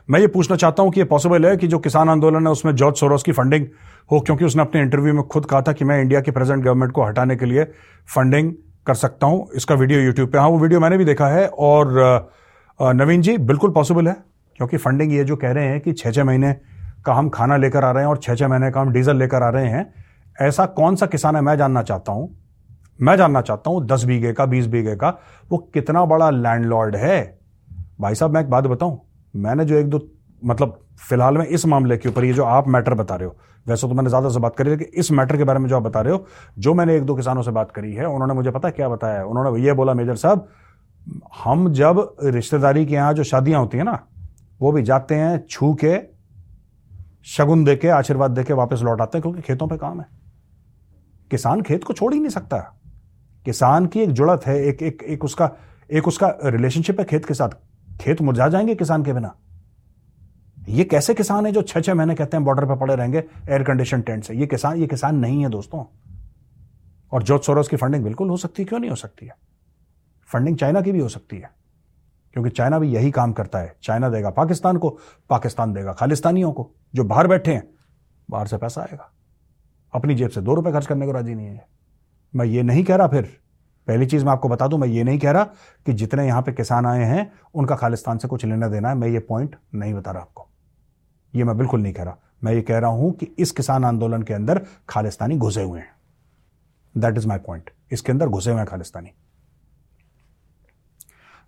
मैं 0.09 0.21
ये 0.21 0.27
पूछना 0.27 0.57
चाहता 0.57 0.83
हूँ 0.83 0.91
कि 0.93 1.01
ये 1.01 1.05
पॉसिबल 1.07 1.47
है 1.47 1.57
कि 1.57 1.69
जो 1.69 1.79
किसान 1.79 2.09
आंदोलन 2.09 2.47
है, 2.47 2.53
उसमें 2.53 2.75
जॉर्ज 2.75 2.97
सोरोस 2.97 3.23
की 3.23 3.33
फंडिंग 3.33 3.67
हो, 4.13 4.21
क्योंकि 4.21 4.45
उसने 4.45 4.63
अपने 4.63 4.81
इंटरव्यू 4.83 5.15
में 5.15 5.23
खुद 5.25 5.47
कहा 5.47 5.61
था 5.63 5.73
कि 5.73 5.85
मैं 5.85 6.01
इंडिया 6.03 6.21
की 6.21 6.31
प्रेजेंट 6.31 6.65
गवर्नमेंट 6.65 6.93
को 6.93 7.05
हटाने 7.05 7.37
के 7.37 7.47
लिए 7.47 7.65
फंडिंग 8.09 8.53
कर 8.87 8.95
सकता 8.95 9.27
हूँ। 9.27 9.47
इसका 9.57 9.75
वीडियो 9.75 10.01
यूट्यूब 10.01 10.31
पे 10.31 10.39
हाँ 10.39 10.49
वो 10.49 10.59
वीडियो 10.59 10.81
मैंने 10.81 10.99
भी 10.99 11.05
देखा 11.05 11.29
है, 11.29 11.47
और 11.49 12.31
नवीन 12.81 13.23
जी, 13.23 13.39
बिल्कुल 13.39 13.71
पॉसिबल 13.71 14.09
है, 14.09 14.17
क्योंकि 14.59 14.77
फंडिंग 14.79 15.13
ये 15.13 15.25
जो 15.25 15.37
कह 15.37 15.53
रहे 15.53 15.65
हैं 15.65 15.81
कि 15.81 15.93
छः 15.93 16.11
छः 16.11 16.25
महीने 16.25 16.53
का 17.07 17.15
हम 17.15 17.29
खाना 17.29 17.57
लेकर 17.57 17.85
आ 17.85 17.91
रहे 17.91 18.03
हैं 18.03 18.11
और 18.11 18.19
छः 18.19 18.35
छः 18.35 18.49
महीने 18.49 18.71
का 18.71 18.81
हम 18.81 18.93
डीजल 18.93 19.17
लेकर 19.17 19.43
आ 19.43 19.49
रहे 19.51 19.69
हैं। 19.69 19.93
ऐसा 20.37 20.67
कौन 20.67 20.97
सा 20.97 21.07
किसान 21.07 21.37
है, 21.37 21.43
मैं 21.43 21.57
जानना 21.59 21.83
चाहता 21.83 22.13
हूँ। 22.13 22.31
मैं 22.99 23.17
जानना 23.17 23.41
चाहता 23.41 23.71
हूँ 23.71 23.87
दस 23.87 24.05
बीघे 24.05 24.33
का, 24.33 24.47
बीस 24.47 24.67
बीघे 24.67 24.97
का, 24.97 25.09
वो 25.51 25.59
कितना 25.75 26.05
बड़ा 26.05 26.31
लैंडलॉर्ड 26.31 26.97
है? 26.97 27.39
भाई 28.01 28.15
साहब, 28.15 28.35
मैं 28.35 28.41
एक 28.41 28.51
बात 28.51 28.65
बताऊँ, 28.65 29.01
मैंने 29.35 29.65
जो 29.65 29.75
एक 29.75 29.89
दो 29.89 30.01
मतलब 30.43 30.79
फ़िलहाल 30.99 31.39
में 31.39 31.47
इस 31.47 31.67
मामले 31.67 31.97
के 31.97 32.09
ऊपर 32.09 32.25
ये 32.25 32.33
जो 32.33 32.45
आप 32.45 32.69
मैटर 32.69 32.95
बता 32.95 33.15
रहे 33.15 33.29
हो, 33.29 33.37
वैसे 33.67 33.89
तो 33.89 33.95
मैंने 33.95 34.09
ज़्यादा 34.09 34.29
से 34.29 34.41
बात 34.41 34.57
करी, 34.57 34.71
लेकिन 34.71 34.87
इस 34.95 35.11
मैटर 35.11 35.37
के 35.37 35.45
बारे 35.45 35.59
में 35.59 35.69
जो 35.69 35.77
आप 35.77 35.83
बता 35.83 36.01
रहे 36.01 36.13
हो, 36.13 36.27
जो 36.59 36.75
मैंने 36.75 36.97
एक 36.97 37.03
दो 37.03 37.15
किसानों 37.15 37.43
से 37.43 37.51
बात 37.51 37.71
करी 37.71 37.93
है, 37.95 38.07
उन्होंने 38.07 38.35
मुझे 38.35 38.51
पता 38.51 38.71
क्या 38.71 38.89
बताया 38.89 39.19
है? 39.19 39.25
उन्होंने 39.25 39.63
ये 39.63 39.73
बोला, 39.73 39.95
मेजर 39.95 40.17
साहब, 40.17 40.49
हम 41.45 41.73
जब 41.73 42.17
रिश्तेदारी 42.25 42.87
के 42.87 42.95
यहाँ 42.95 43.15
जो 43.15 43.25
शादियाँ 43.25 43.61
होती 43.61 43.79
है 43.79 43.85
ना, 43.85 43.99
वो 44.61 44.73
भी 44.73 44.83
जाते 44.83 45.15
हैं, 45.15 45.47
छू 45.51 45.73
के, 45.75 45.99
शगुन 47.27 47.65
दे 47.65 47.77
के 47.77 47.89
आशीर्वाद 47.89 48.31
दे 48.31 48.45
के 48.45 48.53
वापस 48.53 48.83
लौट 48.83 49.01
आते 49.01 49.19
हैं, 49.19 49.23
क्योंकि 49.23 49.41
खेतों 49.41 49.69
पर 49.69 49.77
काम 49.77 50.01
है। 50.01 50.07
किसान 51.31 51.63
खेत 51.63 51.85
को 51.85 51.93
छोड़ 51.93 52.13
ही 52.15 52.21
नहीं 52.21 52.31
सकता। 52.31 52.79
किसान 53.45 53.87
की 53.87 54.01
एक 54.01 54.11
जुड़त 54.11 54.47
है, 54.47 54.57
एक 54.59 54.83
एक 54.83 55.03
एक 55.03 55.25
उसका 55.25 55.51
एक 55.93 56.09
उसका 56.09 56.37
रिलेशनशिप 56.45 57.01
है 57.01 57.05
खेत 57.05 57.25
के 57.25 57.35
साथ। 57.35 57.49
खेत 58.01 58.21
मुरझा 58.21 58.49
जाएँगे 58.49 58.75
किसान 58.75 59.05
के 59.05 59.13
बिना। 59.13 59.35
ये 60.69 60.85
कैसे 60.85 61.15
किसान 61.15 61.47
है 61.47 61.53
जो 61.53 61.63
छह 61.63 61.81
छह 61.81 61.95
महीने 61.95 62.15
कहते 62.15 62.37
हैं 62.37 62.45
बॉर्डर 62.45 62.67
पर 62.67 62.77
पड़े 62.77 62.97
रहेंगे 62.97 63.19
एयर 63.51 63.63
कंडीशन 63.63 64.03
टेंट 64.03 64.25
से? 64.25 64.35
ये 64.35 64.47
किसान 64.47 64.77
ये 64.77 64.87
किसान 64.87 65.17
नहीं 65.17 65.43
है 65.43 65.49
दोस्तों। 65.49 65.85
और 67.13 67.23
जॉर्ज 67.23 67.43
सोरोस 67.43 67.69
की 67.69 67.77
फंडिंग 67.77 68.05
बिल्कुल 68.05 68.29
हो 68.29 68.37
सकती 68.37 68.63
है, 68.63 68.67
क्यों 68.67 68.81
नहीं 68.81 68.91
हो 68.91 68.97
सकती 68.97 69.27
है? 69.27 69.37
फंडिंग 70.27 70.57
चाइना 70.57 70.81
की 70.81 70.93
भी 70.93 70.99
हो 70.99 71.09
सकती 71.09 71.37
है, 71.37 71.51
क्योंकि 72.33 72.51
चाइना 72.51 72.79
भी 72.79 72.89
यही 72.89 73.11
काम 73.11 73.33
करता 73.33 73.59
है। 73.59 73.77
चाइना 73.83 74.09
देगा 74.09 74.31
पाकिस्तान 74.31 74.77
को, 74.77 74.99
पाकिस्तान 75.31 75.73
देगा 75.73 75.93
खालिस्तानियों 75.93 76.53
को, 76.53 76.71
जो 76.95 77.05
बाहर 77.05 77.27
बैठे 77.27 77.55
हैं, 77.55 77.69
बाहर 78.31 78.47
से 78.47 78.57
पैसा 78.57 78.81
आएगा। 78.81 79.13
अपनी 79.95 80.15
जेब 80.15 80.31
से 80.31 80.41
दो 80.41 80.55
रुपए 80.55 80.73
खर्च 80.73 80.87
करने 80.87 81.07
को 81.07 81.13
राज़ी 81.13 81.35
नहीं 81.35 81.47
है। 81.47 81.67
मैं 82.35 82.47
ये 82.47 82.63
नहीं 82.63 82.85
कह 82.85 82.97
रहा 82.97 83.07
फिर। 83.07 83.23
पहली 83.89 84.07
चीज़ 84.07 84.25
मैं 84.25 84.33
आपको 84.33 84.49
बता 84.49 84.67
दूँ, 84.67 84.79
मैं 84.79 84.89
ये 84.89 85.05
नहीं 85.05 85.19
कह 85.19 85.31
रहा 85.31 85.45
कि 85.87 85.93
जितने 85.93 86.27
यहाँ 86.27 86.43
पे 86.43 86.53
किसान 86.53 86.87
आए 86.87 87.05
हैं, 87.05 87.31
उनका 87.55 87.77
खालिस्तान 87.77 88.19
से 88.19 88.29
कुछ 88.29 88.45
लेना 88.45 88.69
देना 88.69 88.89
है। 88.89 88.95
मैं 88.95 89.09
ये 89.09 89.19
पॉइंट 89.21 89.57
नहीं 89.75 89.95
बता 89.95 90.11
रहा 90.11 90.23
आपको। 90.23 90.49
ये 91.35 91.45
मैं 91.45 91.57
बिल्कुल 91.59 91.81
नहीं 91.81 91.93
कह 91.93 92.03
रहा। 92.03 92.17
मैं 92.45 92.53
ये 92.55 92.63
कह 92.63 92.79
रहा 92.79 92.91
हूँ 92.91 93.13
कि 93.13 93.27
इस 93.39 93.51
किसान 93.51 93.85
आंदोलन 93.85 94.23
के 94.23 94.35
अंदर 94.35 94.61
खालिस्तानी 94.89 95.37
घुसे 95.37 95.63
हुए 95.63 95.81
हैं। 95.81 95.91
दैट 96.95 97.19
इज़ 97.19 97.27
माई 97.29 97.39
पॉइंट 97.39 97.71
इसके 97.93 98.13
अंदर 98.13 98.29
घुसे 98.29 98.51
हुए 98.51 98.59
हैं 98.59 98.67
खालिस्तानी। 98.67 99.13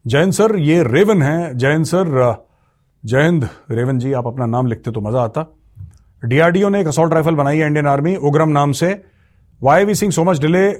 जैन 0.04 0.30
सर, 0.30 0.56
ये 0.56 0.82
रेवन 0.82 1.22
है। 1.22 1.54
जैन 1.54 1.84
सर, 1.84 2.46
जयंत, 3.04 3.48
रेवन 3.70 3.98
जी, 3.98 4.12
आप 4.12 4.26
अपना 4.26 4.46
नाम 4.46 4.66
लिखते 4.66 4.90
तो 4.90 5.00
मज़ा 5.00 5.22
आता। 5.22 5.46
डीआरडीओ 6.22 6.68
ने 6.68 6.80
एक 6.80 6.86
असॉल्ट 6.86 7.12
राइफल 7.12 7.34
बनाई 7.34 7.58
है 7.58 7.66
इंडियन 7.66 7.86
आर्मी 7.86 8.14
उग्रम 8.16 8.48
नाम 8.48 8.72
से। 8.72 8.94
Why 9.64 9.84
we 9.84 9.94
seeing 9.94 10.12
so 10.12 10.24
much 10.24 10.38
delay 10.38 10.72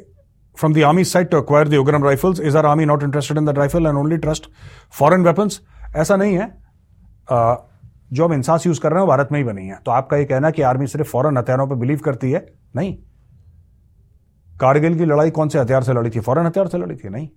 from 0.58 0.74
the 0.74 0.78
army 0.78 1.04
side 1.04 1.28
to 1.28 1.36
acquire 1.36 1.68
the 1.68 1.74
Ugram 1.74 2.04
rifles 2.04 2.40
is 2.40 2.58
our 2.58 2.66
army 2.66 2.84
not 2.84 3.02
interested 3.02 3.38
in 3.38 3.44
the 3.44 3.48
rifle 3.48 3.86
and 3.86 3.96
only 3.96 4.16
trust 4.16 4.50
foreign 4.98 5.22
weapons 5.22 5.60
ऐसा 5.96 6.16
नहीं 6.16 6.38
है। 6.38 6.62
जो 8.12 8.24
हम 8.24 8.32
INSAS 8.32 8.66
use 8.66 8.80
कर 8.80 8.90
रहे 8.90 9.00
हैं 9.00 9.08
भारत 9.08 9.28
में 9.32 9.38
ही 9.38 9.44
बनी 9.44 9.66
है। 9.66 9.78
तो 9.86 9.90
आपका 9.90 10.16
ये 10.16 10.24
कहना 10.24 10.50
कि 10.50 10.62
आर्मी 10.62 10.86
सिर्फ़ 10.86 11.08
फॉरन 11.08 11.38
हथियारों 11.38 11.66
पर 11.68 11.74
बिलीव 11.74 11.98
करती 11.98 12.30
है? 12.30 12.52
नहीं। 12.76 12.94
कारगिल 14.60 14.98
की 14.98 15.04
लड़ाई 15.04 15.30
कौन 15.30 15.48
से 15.48 15.60
हथियार 15.60 15.82
से 15.82 15.92
लड़ी 15.92 16.10
थी? 16.10 16.20
फॉरन 16.20 16.46
हथियार 16.46 16.68
से 16.68 16.78
लड़ी 16.78 16.96
थी? 16.96 17.08
नहीं। 17.08 17.28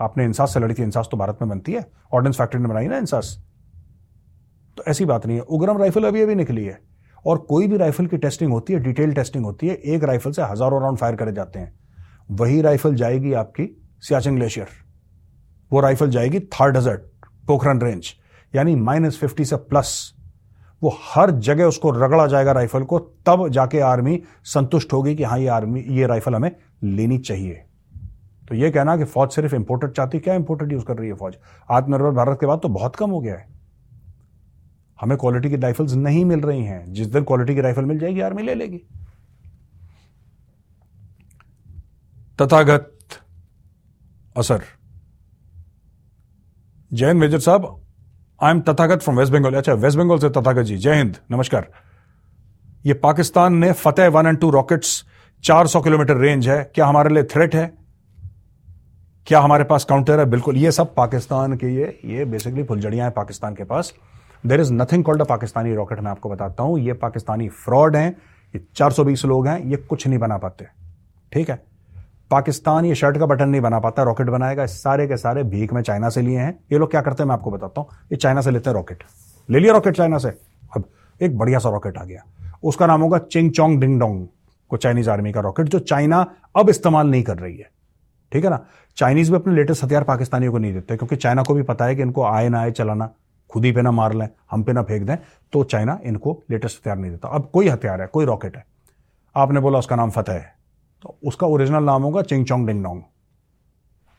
आपने 0.00 0.24
इंसास 0.24 0.54
से 0.54 0.60
लड़ी 0.60 0.74
थी। 0.74 0.82
इंसास 0.82 1.08
तो 1.10 1.16
भारत 1.16 1.38
में 1.42 1.50
बनती 1.50 1.72
है। 1.72 1.86
ऑर्डिनेंस 2.12 2.36
फैक्ट्री 2.38 2.60
ने 2.60 2.68
बनाई 2.68 2.86
ना 2.86 2.98
इंसास। 2.98 3.44
तो 4.76 4.84
ऐसी 4.88 5.04
बात 5.04 5.26
नहीं 5.26 5.36
है। 5.36 5.42
उग्रम 5.42 5.78
राइफल 5.78 6.04
अभी 6.04 6.22
अभी 6.22 6.34
निकली 6.34 6.64
है। 6.64 6.87
और 7.26 7.38
कोई 7.38 7.66
भी 7.66 7.76
राइफल 7.76 8.06
की 8.06 8.16
टेस्टिंग 8.16 8.52
होती 8.52 8.72
है, 8.72 8.78
डिटेल 8.80 9.12
टेस्टिंग 9.14 9.44
होती 9.44 9.68
है, 9.68 9.74
एक 9.74 10.04
राइफल 10.04 10.32
से 10.32 10.42
हज़ारों 10.42 10.80
राउंड 10.82 10.98
फायर 10.98 11.16
करे 11.16 11.32
जाते 11.32 11.58
हैं। 11.58 11.72
वही 12.32 12.60
राइफल 12.62 12.94
जाएगी 12.94 13.32
आपकी 13.34 13.68
सियाचिन 14.02 14.36
ग्लेशियर। 14.36 14.68
वो 15.70 15.80
राइफल 15.80 16.10
जाएगी 16.10 16.40
थार 16.40 16.70
डेजर्ट 16.70 17.00
पोखरन 17.46 17.80
रेंज, 17.80 18.14
यानी 18.54 18.74
माइनस 18.76 19.18
फिफ्टी 19.18 19.44
से 19.44 19.56
प्लस। 19.56 20.14
वो 20.82 20.90
हर 21.04 21.30
जगह 21.30 21.64
उसको 21.64 21.90
रगड़ा 21.92 22.26
जाएगा 22.26 22.52
राइफल 22.52 22.82
को, 22.82 22.98
तब 22.98 23.48
जाके 23.48 23.80
आर्मी 23.80 24.20
संतुष्ट 24.44 24.92
होगी 24.92 25.14
कि 25.16 25.22
हाँ 25.22 25.38
ये 25.38 25.46
आर्मी, 25.48 25.80
ये 25.80 26.06
राइफल 26.06 26.34
हमें 26.34 26.50
लेनी 26.84 27.18
चाहिए। 27.18 27.64
तो 28.48 28.54
ये 28.54 28.70
कहना 28.70 28.96
कि 28.96 29.04
फौज 29.04 29.30
सिर्फ़ 29.30 29.54
इंपोर्टेड 29.54 29.90
चाहती 29.90 30.18
क्या 30.18 30.34
इंपोर्टेड 30.34 30.72
यूज़ 30.72 30.84
कर 30.84 30.96
रही 30.96 31.08
है 31.08 31.14
फौज? 31.14 31.34
आत्मनिर्भर 31.68 32.10
भारत 32.10 32.38
के 32.40 32.46
बाद 32.46 32.60
तो 32.62 32.68
बहुत 32.68 32.96
कम 32.96 33.10
हो 33.10 33.20
गया 33.20 33.34
है। 33.34 33.46
हमें 35.00 35.18
क्वालिटी 35.18 35.50
की 35.50 35.56
राइफल्स 35.56 35.94
नहीं 35.94 36.24
मिल 36.24 36.40
रही 36.40 36.64
हैं। 36.64 36.92
जिस 36.92 37.06
दिन 37.06 37.24
क्वालिटी 37.24 37.54
की 37.54 37.60
राइफल 37.60 37.84
मिल 37.84 37.98
जाएगी 37.98 38.20
आर्मी 38.20 38.42
ले 38.42 38.54
लेगी। 38.54 38.78
तथागत 42.42 42.98
असर। 44.36 44.62
जैन 46.92 47.16
मेजर 47.16 47.38
साहब। 47.38 47.82
I 48.42 48.50
am 48.50 48.60
Tathagat 48.60 49.02
from 49.02 49.18
West 49.18 49.32
Bengal 49.32 49.54
अच्छा 49.54 49.72
वेस्ट 49.72 49.98
बंगाल 49.98 50.18
से 50.18 50.30
तथागत 50.30 50.62
जी। 50.62 50.76
जय 50.76 50.94
हिंद, 50.94 51.16
नमस्कार। 51.30 51.70
ये 52.86 52.94
पाकिस्तान 52.94 53.54
ने 53.54 53.72
Fateh 53.72 54.08
one 54.08 54.26
and 54.26 54.38
two 54.38 54.50
rockets 54.50 55.04
400 55.42 55.80
kilometre 55.80 56.16
range 56.16 56.48
है। 56.48 56.72
क्या 56.74 56.86
हमारे 56.86 57.14
लिए 57.14 57.22
थ्रेट 57.22 57.54
है? 57.54 57.78
क्या 59.26 59.40
हमारे 59.40 59.64
पास 59.64 59.84
काउंटर 59.84 60.18
है? 60.18 60.26
बिल्कुल, 60.26 60.56
ये 60.56 60.72
सब 60.72 60.94
पाकिस्तान 60.94 61.56
के, 61.56 61.66
ये 61.66 62.00
ये 62.04 62.24
बेसिकली 62.24 62.62
फुलझड़ियाँ 62.62 63.06
हैं 63.06 63.14
पाकिस्तान 63.14 63.54
के 63.54 63.64
पास। 63.64 63.94
There 64.46 64.60
is 64.60 64.72
nothing 64.72 65.04
called 65.04 65.20
a 65.20 65.24
Pakistani 65.24 65.74
rocket 65.74 66.00
मैं 66.00 66.10
आपको 66.10 66.28
बताता 66.28 66.62
हूँ। 66.62 66.78
ये 66.78 66.92
पाकिस्तानी 66.92 67.48
फ्रॉड 67.48 67.96
हैं, 67.96 68.16
ये 68.54 68.66
420 68.74 69.24
लोग 69.24 69.46
हैं, 69.46 69.64
ये 69.64 69.76
कुछ 69.76 70.06
नहीं 70.06 70.18
बना 70.18 70.38
पाते। 70.38 70.66
ठीक 71.32 71.50
है? 71.50 71.62
पाकिस्तान 72.30 72.84
ये 72.84 72.94
शर्ट 72.94 73.18
का 73.18 73.26
बटन 73.26 73.48
नहीं 73.48 73.60
बना 73.60 73.78
पाता, 73.78 74.02
रॉकेट 74.02 74.26
बनाएगा। 74.26 74.66
सारे 74.66 75.06
के 75.06 75.16
सारे 75.16 75.42
भीख 75.42 75.72
में 75.72 75.82
चाइना 75.82 76.08
से 76.08 76.22
लिए 76.22 76.38
हैं। 76.38 76.60
ये 76.72 76.78
लोग 76.78 76.90
क्या 76.90 77.00
करते 77.00 77.22
हैं, 77.22 77.28
मैं 77.28 77.34
आपको 77.34 77.50
बताता 77.50 77.80
हूँ। 77.80 77.88
ये 78.12 78.16
चाइना 78.16 78.40
से 78.40 78.50
लेते 78.50 78.70
हैं 78.70 78.74
रॉकेट। 78.74 79.02
ले 79.50 79.58
लिया 79.58 79.72
रॉकेट 79.72 79.96
चाइना 79.96 80.18
से। 80.18 80.28
अब 80.76 80.84
एक 81.22 81.38
बढ़िया 81.38 81.58
सा 81.58 81.70
रॉकेट 81.70 81.98
आ 81.98 82.04
गया। 82.04 82.22
उसका 82.62 82.86
नाम 82.86 83.00
होगा 83.00 83.18
चिंग 83.18 83.52
चोंग 83.52 83.80
डिंग 83.80 84.00
डोंग 84.00 84.26
को 84.70 84.76
चाइनीज़ 84.76 85.10
आर्मी 85.10 85.32
का 85.32 85.40
रॉकेट, 85.40 85.68
जो 85.68 85.78
चाइना 85.78 86.26
अब 86.56 86.70
इस्तेमाल 86.70 87.06
नहीं 87.06 87.22
कर 87.22 87.38
रही 87.38 87.56
है। 87.56 87.70
ठीक 88.32 88.44
है 88.44 88.50
ना? 88.50 88.66
चाइनीज़ 88.96 89.30
भी 89.30 89.36
अपने 89.36 89.54
लेटेस्ट 89.54 89.84
हथियार 89.84 90.04
पाकिस्तानियों 90.04 90.52
को 90.52 90.58
नहीं 90.58 90.72
देते, 90.72 90.96
क्योंकि 90.96 91.16
चाइना 91.16 91.42
को 91.42 91.54
भी 91.54 91.62
पता 91.62 91.84
है 91.84 91.96
कि 91.96 92.02
इनको 92.02 92.24
आए 92.24 92.48
ना 92.48 92.60
आए 92.60 92.70
चलाना। 92.70 93.10
खुद 93.50 93.64
ही 93.64 93.72
पे 93.72 93.82
ना 93.82 93.90
मार 93.90 94.12
लें, 94.12 94.28
हम 94.50 94.62
पे 94.62 94.72
ना 94.72 94.82
फेंक 94.82 95.06
दें 95.06 95.16
तो 95.52 95.62
चाइना 95.64 95.98
इनको 96.04 96.42
लेटेस्ट 96.50 96.78
हथियार 96.78 96.96
नहीं 96.96 97.10
देता। 97.10 97.28
अब 97.28 97.50
कोई 97.52 97.68
हथियार 97.68 98.00
है, 98.00 98.06
कोई 98.06 98.24
रॉकेट 98.24 98.56
है। 98.56 98.64
आपने 99.34 99.60
बोला 99.60 99.78
उसका 99.78 99.96
नाम 99.96 100.10
फतेह 100.10 100.34
है 100.34 100.56
तो 101.04 101.16
उसका 101.26 101.46
ओरिजिनल 101.46 101.84
नाम 101.84 102.02
होगा 102.02 102.22
चिंग 102.22 102.44
चोंग 102.46 102.66
डिंग 102.66 102.82
डोंग 102.84 103.02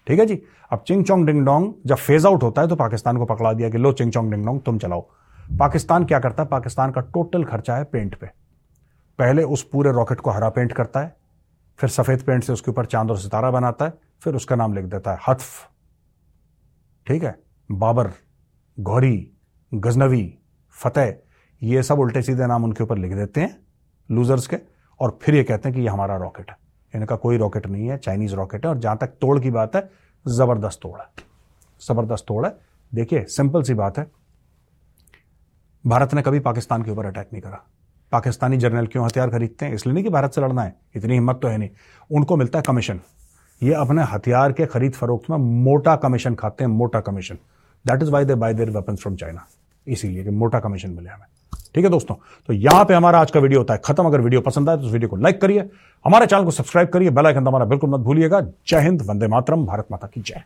ठीक 0.08 0.20
है 0.20 0.26
जी? 0.26 0.42
अब 0.72 0.84
चिंग 0.88 1.04
चोंग 1.06 1.26
डिंग 1.26 1.46
डोंग 1.46 1.74
जब 1.86 1.96
फ़ेज़ 1.98 2.28
आउट 2.28 2.44
होता 2.44 2.62
है 2.62 2.68
तो 2.68 2.76
पाकिस्तान 2.76 3.18
को 3.18 3.26
पकड़ा 3.26 3.54
दिया 3.54 3.70
कि 3.70 3.78
लो 3.78 3.92
चिंग 3.92 4.12
चोंग 4.12 4.32
डिंग 4.32 4.46
डोंग 4.46 4.60
तुम 4.62 4.78
चलाओ। 4.80 5.02
पाकिस्तान 5.60 6.06
क्या 6.06 6.20
करता 6.20 6.44
है? 6.44 6.50
पाकिस्तान 6.50 6.92
का 6.92 7.02
टोटल 7.04 7.44
खर्चा 7.44 7.76
है 7.76 7.84
पेंट 7.84 8.16
पे। 8.16 8.28
पहले 9.20 9.44
उस 9.46 9.64
पूरे 9.64 9.92
रॉकेट 9.92 10.20
को 10.20 10.32
हरा 10.32 10.50
पेंट 10.50 10.74
करता 10.74 11.00
है, 11.00 11.16
फिर 11.80 11.90
सफ़ेद 11.90 12.22
पेंट 12.24 12.44
से 12.44 12.54
उसके 12.54 12.72
ऊपर 12.72 12.86
चाँद 12.86 13.12
और 13.12 13.18
सितारा 13.18 13.52
बनाता 13.52 13.86
है, 13.86 13.94
फिर 14.22 14.36
उसका 14.36 14.56
नाम 14.56 14.74
लिख 14.74 14.86
देता 14.86 15.12
है 15.12 15.20
हत्फ। 15.28 15.70
ठीक 17.08 17.24
है? 17.24 17.36
बाबर। 17.70 18.12
गौरी, 18.80 19.32
गजनवी, 19.74 20.38
फतेह, 20.72 21.16
ये 21.64 21.84
सब 21.84 22.00
उल्टे 22.00 22.22
सीधे 22.22 22.46
नाम 22.46 22.64
उनके 22.64 22.84
ऊपर 22.84 22.98
लिख 22.98 23.14
देते 23.14 23.42
हैं 23.42 23.58
लूजर्स 24.12 24.48
के, 24.48 24.58
और 25.00 25.20
फिर 25.22 25.36
ये 25.36 25.44
कहते 25.44 25.70
हैं 25.70 25.76
कि 25.76 25.82
ये 25.82 25.88
हमारा 25.88 26.16
रॉकेट 26.18 26.50
है। 26.50 26.58
इनका 26.96 27.16
कोई 27.16 27.38
रॉकेट 27.38 27.68
नहीं 27.68 27.88
है 27.88 27.98
चाइनीज़ 27.98 28.36
रॉकेट 28.36 28.66
है, 28.66 28.70
और 28.70 28.78
जहाँ 28.78 28.98
तक 28.98 29.08
तोड़ 29.08 29.40
की 29.40 29.52
बात 29.52 29.76
है, 29.76 29.90
ज़बरदस्त 30.28 30.80
तोड़ 30.82 31.00
है। 31.00 31.06
ज़बरदस्त 31.88 32.26
तोड़ 32.28 32.46
है। 32.46 32.58
देखिए 32.94 33.24
सिंपल 33.24 33.64
सी 33.64 33.74
बात 33.74 33.98
है। 33.98 34.12
भारत 35.86 36.14
ने 36.14 36.22
कभी 36.22 36.40
पाकिस्तान 36.40 36.84
के 36.84 36.92
ऊपर 36.92 37.06
अटैक 37.06 37.30
नहीं 37.34 37.42
करा। 37.42 37.64
पाकिस्तानी 38.12 38.58
जर्नल 38.58 38.88
क्यों 38.88 39.06
हथियार 39.06 39.30
खरीदते 39.30 39.66
हैं? 39.66 39.74
इसलिए 39.74 39.94
नहीं 39.94 40.04
कि 40.04 40.10
भारत 40.10 40.34
से 40.34 40.42
लड़ना 40.42 40.64
है। 40.64 40.76
इतनी 40.96 41.14
हिम्मत 41.14 41.40
तो 41.42 41.48
है 41.48 41.58
नहीं। 41.58 41.70
उनको 42.12 42.38
मिलता 42.38 42.60
है 42.60 42.64
कमीशन 42.68 43.00
ये 43.64 43.74
अपने 43.74 44.04
हथियार 44.04 44.52
के 44.52 44.66
खरीद 44.66 44.94
फरोख्त 44.94 45.30
में 45.30 45.38
मोटा 45.38 45.96
कमीशन 45.96 46.36
खाते 46.36 46.64
हैं, 46.64 46.72
मोटा 46.72 47.00
commission 47.00 47.38
that 47.86 48.04
is 48.04 48.12
why 48.12 48.26
they 48.26 48.36
buy 48.36 48.54
their 48.54 48.70
weapon 48.70 48.96
from 48.96 49.16
China 49.16 49.46
इसीलिए 49.88 50.24
कि 50.24 50.30
मोटा 50.30 50.60
कमीशन 50.60 50.90
मिले 50.90 51.10
हमें। 51.10 51.26
ठीक 51.76 51.84
है 51.86 51.90
दोस्तों? 51.92 52.16
तो 52.50 52.54
यहाँ 52.54 52.86
पे 52.86 52.94
हमारा 52.94 53.20
आज 53.20 53.32
का 53.32 53.40
वीडियो 53.40 53.60
होता 53.60 53.74
है 53.74 53.82
खत्म। 53.86 54.06
अगर 54.06 54.22
वीडियो 54.22 54.42
पसंद 54.42 54.70
आए 54.70 54.78
तो 54.78 54.84
उस 54.84 54.92
वीडियो 54.92 55.10
को 55.10 55.16
लाइक 55.16 55.42
करिए। 55.42 55.70
हमारे 56.06 56.26
चैनल 56.26 56.44
को 56.44 56.52
सब्सक्राइब 56.52 56.88
करिए। 56.90 57.10
बेल 57.10 57.26
आइकन 57.26 57.44
दबाना 57.44 57.66
बिल्कुल 57.66 57.90
मत 57.90 58.00
भूलिएगा। 58.00 58.42
जय 58.42 58.80
हिंद, 58.80 59.02
वंदे 59.02 59.28
मातरम। 59.28 59.66
भारत 59.66 59.88
माता 59.92 60.08
की 60.08 60.22
जय। 60.22 60.44